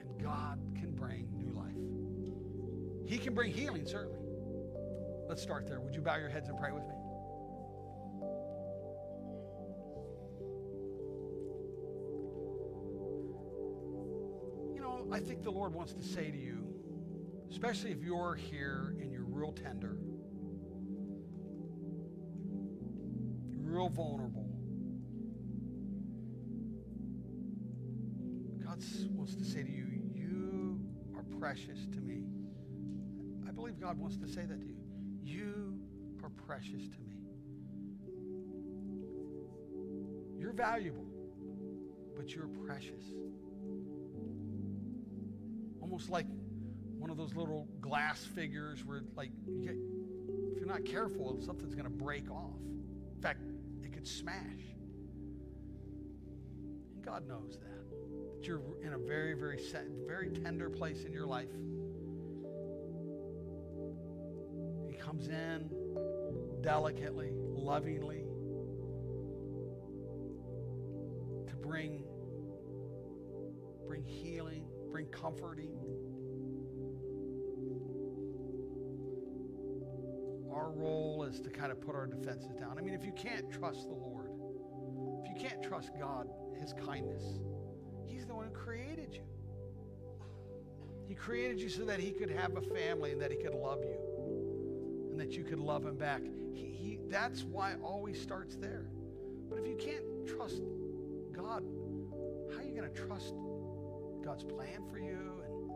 [0.00, 3.08] And God can bring new life.
[3.08, 4.20] He can bring healing, certainly.
[5.28, 5.80] Let's start there.
[5.80, 6.94] Would you bow your heads and pray with me?
[14.74, 16.61] You know, I think the Lord wants to say to you,
[17.52, 19.98] especially if you're here and you're real tender,
[23.60, 24.48] real vulnerable.
[28.64, 30.80] God wants to say to you, You
[31.14, 32.24] are precious to me.
[33.46, 34.76] I believe God wants to say that to you.
[35.22, 35.78] You
[36.24, 37.16] are precious to me.
[40.38, 41.06] You're valuable,
[42.16, 43.04] but you're precious.
[45.82, 46.26] Almost like
[47.02, 49.74] one of those little glass figures where, like, you get,
[50.52, 52.60] if you're not careful, something's going to break off.
[53.16, 53.40] In fact,
[53.82, 54.36] it could smash.
[56.94, 58.36] And God knows that.
[58.36, 59.60] That you're in a very, very,
[60.06, 61.50] very tender place in your life.
[64.88, 65.68] He comes in
[66.60, 68.26] delicately, lovingly
[71.48, 72.04] to bring
[73.88, 75.76] bring healing, bring comforting.
[80.62, 82.78] Our role is to kind of put our defenses down.
[82.78, 84.30] I mean, if you can't trust the Lord,
[85.24, 87.40] if you can't trust God, His kindness,
[88.06, 89.24] He's the one who created you.
[91.04, 93.80] He created you so that He could have a family and that He could love
[93.82, 96.22] you and that you could love Him back.
[96.52, 98.86] He, he, that's why it always starts there.
[99.50, 100.62] But if you can't trust
[101.32, 101.64] God,
[102.52, 103.34] how are you going to trust
[104.24, 105.68] God's plan for you and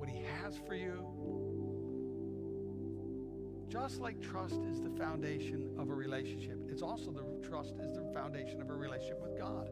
[0.00, 1.47] what He has for you?
[3.68, 8.10] Just like trust is the foundation of a relationship, it's also the trust is the
[8.14, 9.68] foundation of a relationship with God.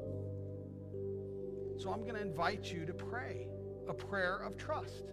[1.78, 3.48] So I'm going to invite you to pray
[3.88, 5.04] a prayer of trust.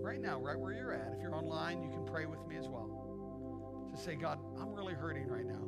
[0.00, 1.14] Right now, right where you're at.
[1.16, 3.90] If you're online, you can pray with me as well.
[3.94, 5.64] To say, God, I'm really hurting right now.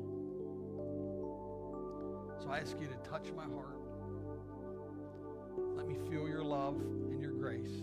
[2.43, 3.81] So I ask you to touch my heart.
[5.75, 7.83] Let me feel your love and your grace.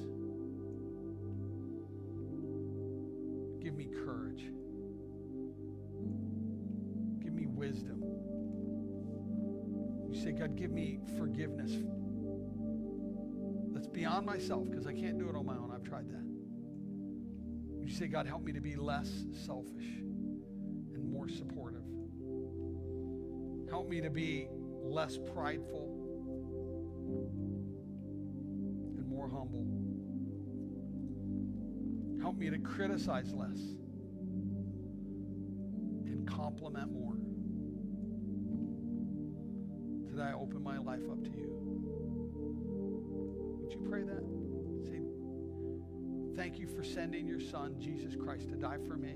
[10.24, 11.72] Say, God, give me forgiveness.
[13.74, 15.72] That's beyond myself because I can't do it on my own.
[15.76, 16.24] I've tried that.
[17.86, 19.84] You say, God, help me to be less selfish
[20.94, 21.84] and more supportive.
[23.70, 24.48] Help me to be
[24.82, 25.90] less prideful
[28.96, 29.68] and more humble.
[32.22, 33.60] Help me to criticize less
[36.06, 37.18] and compliment more.
[40.14, 41.50] Today I open my life up to you.
[43.64, 44.24] Would you pray that?
[44.86, 45.02] Say,
[46.36, 49.16] thank you for sending your son, Jesus Christ, to die for me.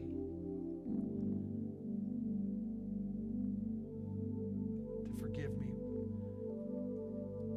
[5.05, 5.67] To forgive me.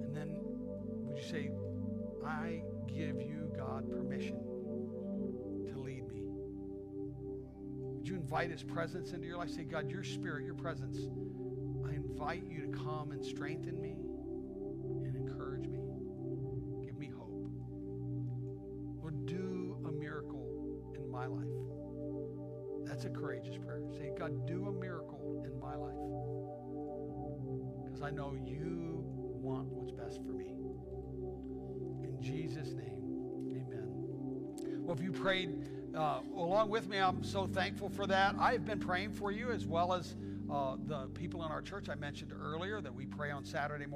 [0.04, 0.36] And then
[1.06, 1.50] would you say,
[2.26, 4.36] I give you, God, permission
[5.72, 6.24] to lead me?
[7.96, 9.48] Would you invite his presence into your life?
[9.48, 10.98] Say, God, your spirit, your presence,
[12.20, 13.96] invite you to come and strengthen me
[15.04, 15.78] and encourage me.
[16.84, 17.46] Give me hope.
[19.00, 20.46] Lord, do a miracle
[20.94, 21.46] in my life.
[22.84, 23.80] That's a courageous prayer.
[23.92, 25.96] Say, God, do a miracle in my life.
[27.86, 29.02] Because I know you
[29.40, 30.56] want what's best for me.
[32.02, 33.00] In Jesus' name,
[33.48, 34.82] amen.
[34.82, 38.34] Well, if you prayed uh, along with me, I'm so thankful for that.
[38.38, 40.16] I've been praying for you as well as
[40.50, 43.90] uh, the people in our church I mentioned earlier that we pray on Saturday morning.